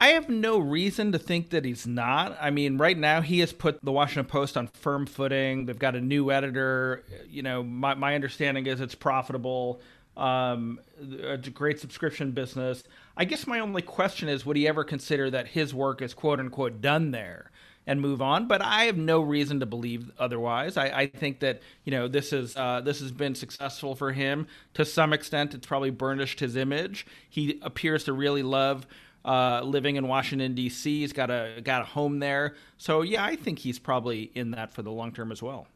I 0.01 0.09
have 0.09 0.29
no 0.29 0.59
reason 0.59 1.13
to 1.13 1.19
think 1.19 1.51
that 1.51 1.65
he's 1.65 1.87
not. 1.87 2.37
I 2.41 2.51
mean, 2.51 2.77
right 2.77 2.99
now 2.99 3.23
he 3.23 3.39
has 3.39 3.53
put 3.53 3.83
the 3.83 3.93
Washington 3.93 4.27
Post 4.27 4.57
on 4.57 4.67
firm 4.67 5.07
footing. 5.07 5.67
They've 5.67 5.79
got 5.79 5.95
a 5.95 6.01
new 6.01 6.31
editor. 6.31 7.05
You 7.27 7.43
know, 7.43 7.63
my, 7.63 7.95
my 7.95 8.15
understanding 8.15 8.67
is 8.67 8.81
it's 8.81 8.95
profitable 8.95 9.81
um, 10.17 10.81
a 11.23 11.37
great 11.39 11.81
subscription 11.81 12.33
business. 12.33 12.85
I 13.17 13.25
guess 13.25 13.47
my 13.47 13.61
only 13.61 13.83
question 13.83 14.29
is 14.29 14.47
would 14.47 14.57
he 14.57 14.69
ever 14.69 14.85
consider 14.85 15.31
that 15.31 15.49
his 15.49 15.75
work 15.75 16.03
is 16.03 16.15
quote 16.15 16.41
unquote 16.41 16.81
done 16.81 17.11
there 17.11 17.51
and 17.87 18.01
move 18.01 18.23
on? 18.23 18.47
But 18.47 18.63
I 18.63 18.85
have 18.85 18.97
no 18.97 19.21
reason 19.21 19.61
to 19.61 19.67
believe 19.67 20.11
otherwise. 20.19 20.77
I, 20.77 20.87
I 20.87 21.07
think 21.07 21.41
that 21.41 21.63
you 21.85 21.93
know 21.93 22.09
this 22.09 22.33
is 22.33 22.57
uh, 22.57 22.81
this 22.81 23.01
has 23.01 23.13
been 23.13 23.35
successful 23.35 23.95
for 23.95 24.13
him 24.13 24.47
to 24.75 24.85
some 24.85 25.13
extent. 25.13 25.55
It's 25.55 25.67
probably 25.67 25.91
burnished 25.91 26.41
his 26.41 26.57
image. 26.57 27.07
He 27.29 27.61
appears 27.63 28.05
to 28.05 28.13
really 28.13 28.43
love. 28.43 28.87
Uh, 29.27 29.63
living 29.65 29.97
in 29.97 30.07
Washington 30.07 30.55
D.C., 30.55 31.01
he's 31.01 31.15
got 31.15 31.31
a 31.31 31.63
got 31.65 31.81
a 31.81 31.85
home 31.87 32.19
there. 32.19 32.57
So 32.77 33.01
yeah, 33.01 33.25
I 33.25 33.37
think 33.37 33.59
he's 33.59 33.79
probably 33.79 34.31
in 34.35 34.51
that 34.51 34.75
for 34.75 34.83
the 34.83 34.91
long 34.91 35.13
term 35.13 35.33
as 35.33 35.43
well. 35.43 35.67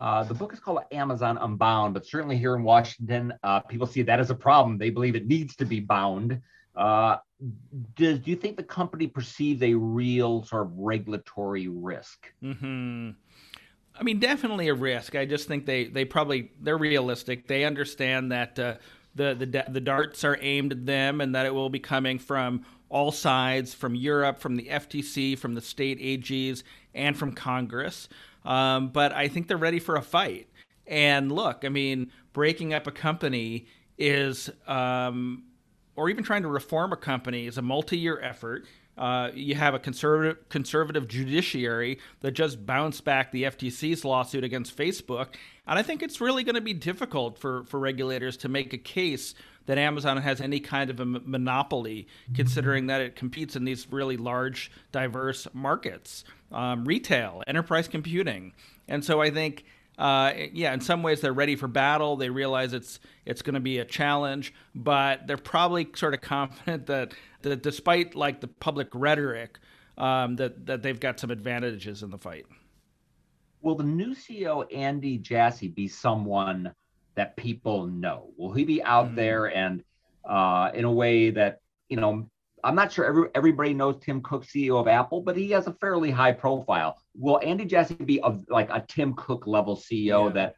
Uh, 0.00 0.22
the 0.22 0.34
book 0.34 0.52
is 0.52 0.60
called 0.60 0.80
Amazon 0.92 1.38
Unbound, 1.38 1.92
but 1.92 2.06
certainly 2.06 2.36
here 2.36 2.54
in 2.54 2.62
Washington, 2.62 3.34
uh, 3.42 3.60
people 3.60 3.86
see 3.86 4.02
that 4.02 4.20
as 4.20 4.30
a 4.30 4.34
problem. 4.34 4.78
They 4.78 4.90
believe 4.90 5.16
it 5.16 5.26
needs 5.26 5.56
to 5.56 5.64
be 5.64 5.80
bound. 5.80 6.40
Uh, 6.76 7.16
does 7.96 8.20
do 8.20 8.30
you 8.30 8.36
think 8.36 8.56
the 8.56 8.62
company 8.62 9.08
perceives 9.08 9.62
a 9.62 9.74
real 9.74 10.44
sort 10.44 10.66
of 10.66 10.78
regulatory 10.78 11.66
risk? 11.68 12.32
Mm-hmm. 12.42 13.10
I 13.98 14.02
mean, 14.04 14.20
definitely 14.20 14.68
a 14.68 14.74
risk. 14.74 15.16
I 15.16 15.24
just 15.24 15.48
think 15.48 15.66
they 15.66 15.86
they 15.86 16.04
probably 16.04 16.52
they're 16.60 16.78
realistic. 16.78 17.48
They 17.48 17.64
understand 17.64 18.30
that 18.30 18.58
uh, 18.58 18.74
the 19.16 19.34
the 19.34 19.64
the 19.68 19.80
darts 19.80 20.22
are 20.22 20.38
aimed 20.40 20.72
at 20.72 20.86
them, 20.86 21.20
and 21.20 21.34
that 21.34 21.46
it 21.46 21.54
will 21.54 21.70
be 21.70 21.80
coming 21.80 22.20
from 22.20 22.64
all 22.88 23.10
sides, 23.10 23.74
from 23.74 23.94
Europe, 23.94 24.38
from 24.38 24.56
the 24.56 24.68
FTC, 24.68 25.36
from 25.36 25.54
the 25.54 25.60
state 25.60 26.00
AGs, 26.00 26.62
and 26.94 27.16
from 27.16 27.32
Congress. 27.32 28.08
Um, 28.44 28.88
but 28.88 29.12
I 29.12 29.28
think 29.28 29.48
they're 29.48 29.56
ready 29.56 29.78
for 29.78 29.96
a 29.96 30.02
fight. 30.02 30.48
And 30.86 31.30
look, 31.30 31.64
I 31.64 31.68
mean, 31.68 32.10
breaking 32.32 32.72
up 32.72 32.86
a 32.86 32.90
company 32.90 33.66
is, 33.98 34.50
um, 34.66 35.44
or 35.96 36.08
even 36.08 36.24
trying 36.24 36.42
to 36.42 36.48
reform 36.48 36.92
a 36.92 36.96
company 36.96 37.46
is 37.46 37.58
a 37.58 37.62
multi-year 37.62 38.20
effort. 38.22 38.64
Uh, 38.96 39.30
you 39.32 39.54
have 39.54 39.74
a 39.74 39.78
conservative 39.78 40.48
conservative 40.48 41.06
judiciary 41.06 42.00
that 42.20 42.32
just 42.32 42.66
bounced 42.66 43.04
back 43.04 43.30
the 43.30 43.44
FTC's 43.44 44.04
lawsuit 44.04 44.42
against 44.42 44.76
Facebook, 44.76 45.34
and 45.68 45.78
I 45.78 45.82
think 45.82 46.02
it's 46.02 46.20
really 46.20 46.42
going 46.42 46.56
to 46.56 46.60
be 46.60 46.72
difficult 46.74 47.38
for 47.38 47.62
for 47.64 47.78
regulators 47.78 48.36
to 48.38 48.48
make 48.48 48.72
a 48.72 48.78
case 48.78 49.34
that 49.68 49.76
Amazon 49.76 50.16
has 50.16 50.40
any 50.40 50.60
kind 50.60 50.88
of 50.88 50.98
a 50.98 51.04
monopoly, 51.04 52.08
considering 52.34 52.86
that 52.86 53.02
it 53.02 53.16
competes 53.16 53.54
in 53.54 53.64
these 53.64 53.86
really 53.92 54.16
large, 54.16 54.70
diverse 54.92 55.46
markets 55.52 56.24
um, 56.50 56.86
retail, 56.86 57.42
enterprise 57.46 57.86
computing. 57.86 58.54
And 58.88 59.04
so 59.04 59.20
I 59.20 59.30
think, 59.30 59.66
uh, 59.98 60.32
yeah, 60.54 60.72
in 60.72 60.80
some 60.80 61.02
ways 61.02 61.20
they're 61.20 61.34
ready 61.34 61.54
for 61.54 61.68
battle. 61.68 62.16
They 62.16 62.30
realize 62.30 62.72
it's 62.72 62.98
it's 63.26 63.42
going 63.42 63.54
to 63.54 63.60
be 63.60 63.78
a 63.78 63.84
challenge, 63.84 64.54
but 64.74 65.26
they're 65.26 65.36
probably 65.36 65.86
sort 65.94 66.14
of 66.14 66.22
confident 66.22 66.86
that 66.86 67.12
that 67.42 67.62
despite 67.62 68.14
like 68.14 68.40
the 68.40 68.48
public 68.48 68.88
rhetoric, 68.94 69.58
um, 69.98 70.36
that 70.36 70.64
that 70.64 70.82
they've 70.82 70.98
got 70.98 71.20
some 71.20 71.30
advantages 71.30 72.02
in 72.02 72.10
the 72.10 72.18
fight. 72.18 72.46
Will 73.60 73.74
the 73.74 73.84
new 73.84 74.14
CEO 74.14 74.64
Andy 74.74 75.18
Jassy 75.18 75.68
be 75.68 75.88
someone 75.88 76.72
that 77.18 77.36
people 77.36 77.86
know? 77.86 78.30
Will 78.36 78.52
he 78.52 78.64
be 78.64 78.82
out 78.82 79.06
mm-hmm. 79.06 79.16
there 79.16 79.46
and 79.46 79.82
uh, 80.24 80.70
in 80.72 80.84
a 80.84 80.92
way 80.92 81.30
that 81.30 81.58
you 81.88 81.96
know 81.96 82.28
I'm 82.64 82.74
not 82.74 82.92
sure 82.92 83.04
every, 83.04 83.28
everybody 83.34 83.74
knows 83.74 83.96
Tim 84.00 84.20
Cook, 84.22 84.44
CEO 84.44 84.80
of 84.80 84.88
Apple, 84.88 85.20
but 85.20 85.36
he 85.36 85.50
has 85.50 85.66
a 85.66 85.72
fairly 85.74 86.10
high 86.10 86.32
profile. 86.32 86.98
Will 87.14 87.40
Andy 87.42 87.64
Jassy 87.64 87.94
be 87.94 88.20
of 88.20 88.44
like 88.48 88.68
a 88.70 88.84
Tim 88.86 89.14
Cook 89.14 89.46
level 89.46 89.76
CEO 89.76 90.26
yeah. 90.26 90.32
that 90.32 90.54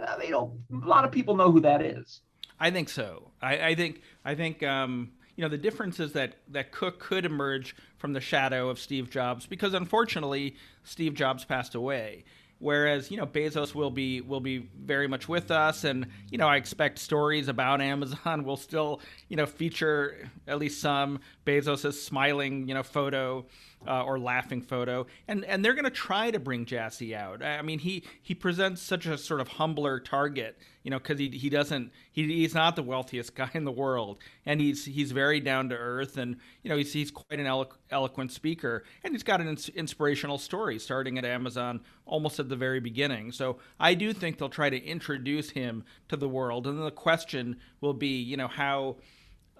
uh, 0.00 0.18
you 0.22 0.30
know 0.30 0.58
a 0.70 0.86
lot 0.86 1.04
of 1.04 1.10
people 1.10 1.36
know 1.36 1.50
who 1.50 1.60
that 1.60 1.82
is? 1.82 2.20
I 2.60 2.70
think 2.70 2.88
so. 2.88 3.30
I, 3.40 3.68
I 3.68 3.74
think 3.74 4.02
I 4.24 4.34
think 4.34 4.62
um, 4.62 5.12
you 5.36 5.42
know 5.42 5.48
the 5.48 5.58
difference 5.58 5.98
is 5.98 6.12
that 6.12 6.34
that 6.48 6.72
Cook 6.72 6.98
could 7.00 7.24
emerge 7.24 7.74
from 7.96 8.12
the 8.12 8.20
shadow 8.20 8.68
of 8.68 8.78
Steve 8.78 9.08
Jobs 9.08 9.46
because 9.46 9.72
unfortunately 9.72 10.56
Steve 10.84 11.14
Jobs 11.14 11.44
passed 11.44 11.74
away 11.74 12.24
whereas 12.62 13.10
you 13.10 13.16
know 13.16 13.26
Bezos 13.26 13.74
will 13.74 13.90
be 13.90 14.20
will 14.20 14.40
be 14.40 14.58
very 14.58 15.08
much 15.08 15.28
with 15.28 15.50
us, 15.50 15.84
and 15.84 16.06
you 16.30 16.38
know 16.38 16.46
I 16.48 16.56
expect 16.56 16.98
stories 16.98 17.48
about 17.48 17.80
Amazon 17.82 18.44
will 18.44 18.56
still 18.56 19.00
you 19.28 19.36
know 19.36 19.46
feature 19.46 20.30
at 20.46 20.58
least 20.58 20.80
some. 20.80 21.20
Bezos' 21.44 21.94
smiling 21.94 22.68
you 22.68 22.74
know 22.74 22.82
photo 22.82 23.44
uh, 23.86 24.04
or 24.04 24.18
laughing 24.18 24.62
photo, 24.62 25.06
and 25.28 25.44
and 25.44 25.64
they're 25.64 25.74
going 25.74 25.84
to 25.84 25.90
try 25.90 26.30
to 26.30 26.38
bring 26.38 26.64
Jassy 26.64 27.14
out. 27.14 27.42
I 27.42 27.62
mean 27.62 27.78
he 27.78 28.04
he 28.20 28.34
presents 28.34 28.82
such 28.82 29.06
a 29.06 29.18
sort 29.18 29.40
of 29.40 29.48
humbler 29.48 30.00
target 30.00 30.58
you 30.82 30.90
know, 30.90 30.98
because 30.98 31.18
he 31.18 31.28
he 31.28 31.48
doesn't 31.48 31.92
he, 32.10 32.26
he's 32.26 32.54
not 32.54 32.76
the 32.76 32.82
wealthiest 32.82 33.34
guy 33.36 33.50
in 33.54 33.64
the 33.64 33.72
world, 33.72 34.18
and 34.44 34.60
he's 34.60 34.84
he's 34.84 35.12
very 35.12 35.40
down 35.40 35.68
to 35.68 35.76
earth, 35.76 36.16
and 36.16 36.36
you 36.62 36.70
know 36.70 36.76
he's 36.76 36.92
he's 36.92 37.10
quite 37.10 37.38
an 37.38 37.46
elo- 37.46 37.68
eloquent 37.90 38.32
speaker, 38.32 38.84
and 39.04 39.14
he's 39.14 39.22
got 39.22 39.40
an 39.40 39.48
ins- 39.48 39.68
inspirational 39.70 40.38
story 40.38 40.78
starting 40.78 41.18
at 41.18 41.24
Amazon 41.24 41.80
almost 42.04 42.40
at 42.40 42.48
the 42.48 42.56
very 42.56 42.80
beginning. 42.80 43.32
So 43.32 43.58
I 43.78 43.94
do 43.94 44.12
think 44.12 44.38
they'll 44.38 44.48
try 44.48 44.70
to 44.70 44.84
introduce 44.84 45.50
him 45.50 45.84
to 46.08 46.16
the 46.16 46.28
world, 46.28 46.66
and 46.66 46.78
then 46.78 46.84
the 46.84 46.90
question 46.90 47.58
will 47.80 47.94
be, 47.94 48.20
you 48.20 48.36
know, 48.36 48.48
how. 48.48 48.96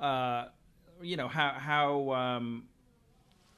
Uh, 0.01 0.47
you 1.01 1.17
know 1.17 1.27
how 1.27 1.51
how 1.51 2.13
um, 2.13 2.65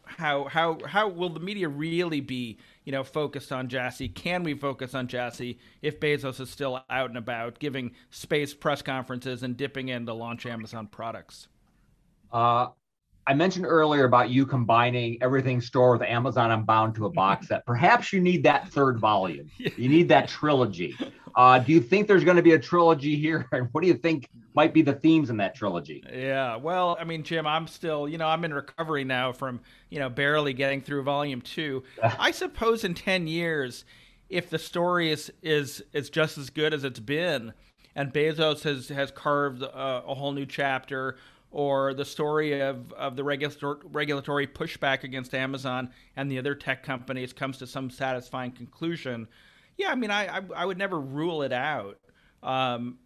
how 0.07 0.45
how 0.45 0.79
how 0.87 1.09
will 1.09 1.29
the 1.29 1.41
media 1.41 1.69
really 1.69 2.21
be 2.21 2.59
you 2.85 2.93
know 2.93 3.05
focused 3.05 3.53
on 3.53 3.69
Jassy? 3.69 4.09
Can 4.09 4.43
we 4.43 4.55
focus 4.55 4.95
on 4.95 5.09
Jassy 5.09 5.59
if 5.83 6.01
Bezos 6.01 6.41
is 6.41 6.51
still 6.51 6.85
out 6.89 7.09
and 7.11 7.19
about 7.19 7.59
giving 7.59 7.93
space 8.11 8.55
press 8.55 8.83
conferences 8.83 9.43
and 9.43 9.57
dipping 9.57 9.89
in 9.89 10.07
to 10.07 10.15
launch 10.15 10.47
Amazon 10.47 10.87
products? 10.87 11.49
Uh, 12.33 12.69
I 13.27 13.35
mentioned 13.35 13.65
earlier 13.67 14.05
about 14.05 14.31
you 14.31 14.45
combining 14.45 15.23
everything 15.23 15.61
store 15.61 15.93
with 15.93 16.03
Amazon 16.03 16.51
Unbound 16.51 16.95
to 16.97 17.07
a 17.07 17.11
box 17.11 17.49
set. 17.49 17.65
Perhaps 17.65 18.13
you 18.13 18.21
need 18.21 18.43
that 18.45 18.69
third 18.69 18.99
volume. 18.99 19.51
You 19.77 19.89
need 19.89 20.09
that 20.09 20.29
trilogy. 20.29 20.97
Uh, 21.35 21.59
do 21.59 21.73
you 21.73 21.81
think 21.81 22.07
there's 22.07 22.23
going 22.23 22.37
to 22.37 22.43
be 22.43 22.53
a 22.53 22.59
trilogy 22.59 23.17
here? 23.17 23.47
And 23.51 23.69
what 23.73 23.81
do 23.81 23.89
you 23.89 23.95
think 23.95 24.29
might 24.55 24.73
be 24.73 24.83
the 24.83 24.93
themes 24.93 25.31
in 25.31 25.37
that 25.39 25.55
trilogy? 25.55 26.05
Yeah, 26.13 26.57
well, 26.57 26.97
I 27.01 27.05
mean, 27.05 27.23
Jim, 27.25 27.47
I'm 27.47 27.67
still, 27.67 28.09
you 28.09 28.19
know, 28.19 28.27
I'm 28.27 28.45
in 28.45 28.55
recovery 28.55 29.05
now 29.05 29.33
from, 29.33 29.61
you 29.91 29.99
know, 29.99 30.09
barely 30.09 30.53
getting 30.53 30.81
through 30.81 31.03
volume 31.03 31.41
two. 31.41 31.83
I 32.03 32.31
suppose 32.31 32.85
in 32.85 32.95
10 32.95 33.27
years, 33.27 33.85
if 34.29 34.49
the 34.49 34.59
story 34.59 35.11
is 35.11 35.33
is 35.43 35.83
is 35.93 36.09
just 36.09 36.39
as 36.39 36.51
good 36.51 36.73
as 36.73 36.85
it's 36.85 37.01
been, 37.01 37.53
and 37.95 38.13
Bezos 38.13 38.63
has 38.63 38.89
has 38.89 39.11
carved 39.11 39.63
a, 39.63 40.03
a 40.07 40.15
whole 40.15 40.33
new 40.33 40.47
chapter 40.47 41.17
or 41.55 41.95
the 41.95 42.05
story 42.05 42.61
of, 42.61 42.93
of 42.95 43.15
the 43.15 43.23
regulatory 43.23 44.47
pushback 44.49 45.05
against 45.05 45.33
Amazon 45.37 45.89
and 46.17 46.29
the 46.29 46.37
other 46.37 46.53
tech 46.53 46.83
companies 46.83 47.33
comes 47.33 47.59
to 47.59 47.67
some 47.67 47.91
satisfying 47.91 48.51
conclusion, 48.51 49.29
yeah, 49.77 49.93
I 49.93 49.95
mean, 49.95 50.11
I, 50.11 50.39
I, 50.39 50.41
I 50.57 50.65
would 50.67 50.79
never 50.79 51.01
rule 51.01 51.43
it 51.43 51.53
out. 51.53 52.01
Um, 52.43 52.99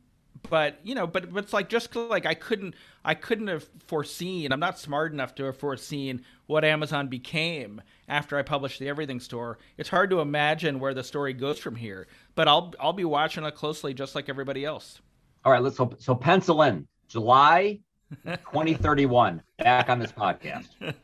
but 0.49 0.79
you 0.83 0.95
know, 0.95 1.07
but, 1.07 1.31
but 1.31 1.45
it's 1.45 1.53
like 1.53 1.69
just 1.69 1.95
like 1.95 2.25
I 2.25 2.33
couldn't 2.33 2.75
I 3.05 3.13
couldn't 3.15 3.49
have 3.49 3.69
foreseen. 3.87 4.51
I'm 4.53 4.61
not 4.61 4.79
smart 4.79 5.13
enough 5.13 5.35
to 5.35 5.45
have 5.45 5.59
foreseen 5.59 6.23
what 6.47 6.65
Amazon 6.65 7.09
became 7.09 7.83
after 8.09 8.39
I 8.39 8.43
published 8.43 8.79
the 8.79 8.89
Everything 8.89 9.21
Store. 9.21 9.59
It's 9.77 9.91
hard 9.91 10.09
to 10.11 10.21
imagine 10.21 10.81
where 10.81 10.95
the 10.95 11.05
story 11.05 11.35
goes 11.35 11.59
from 11.59 11.77
here. 11.77 12.07
But 12.35 12.49
I'll 12.49 12.73
I'll 12.81 12.95
be 12.95 13.05
watching 13.05 13.45
it 13.45 13.57
closely, 13.57 13.93
just 13.93 14.15
like 14.15 14.31
everybody 14.31 14.65
else. 14.65 15.03
All 15.45 15.53
right, 15.53 15.63
let's 15.63 15.77
so, 15.77 15.93
so 15.99 16.15
pencil 16.15 16.63
in 16.63 16.87
July 17.09 17.81
2031 18.25 19.43
back 19.59 19.89
on 19.89 19.99
this 19.99 20.13
podcast. 20.13 20.69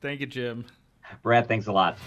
Thank 0.00 0.20
you, 0.20 0.26
Jim. 0.26 0.64
Brad, 1.22 1.48
thanks 1.48 1.66
a 1.66 1.72
lot. 1.72 1.98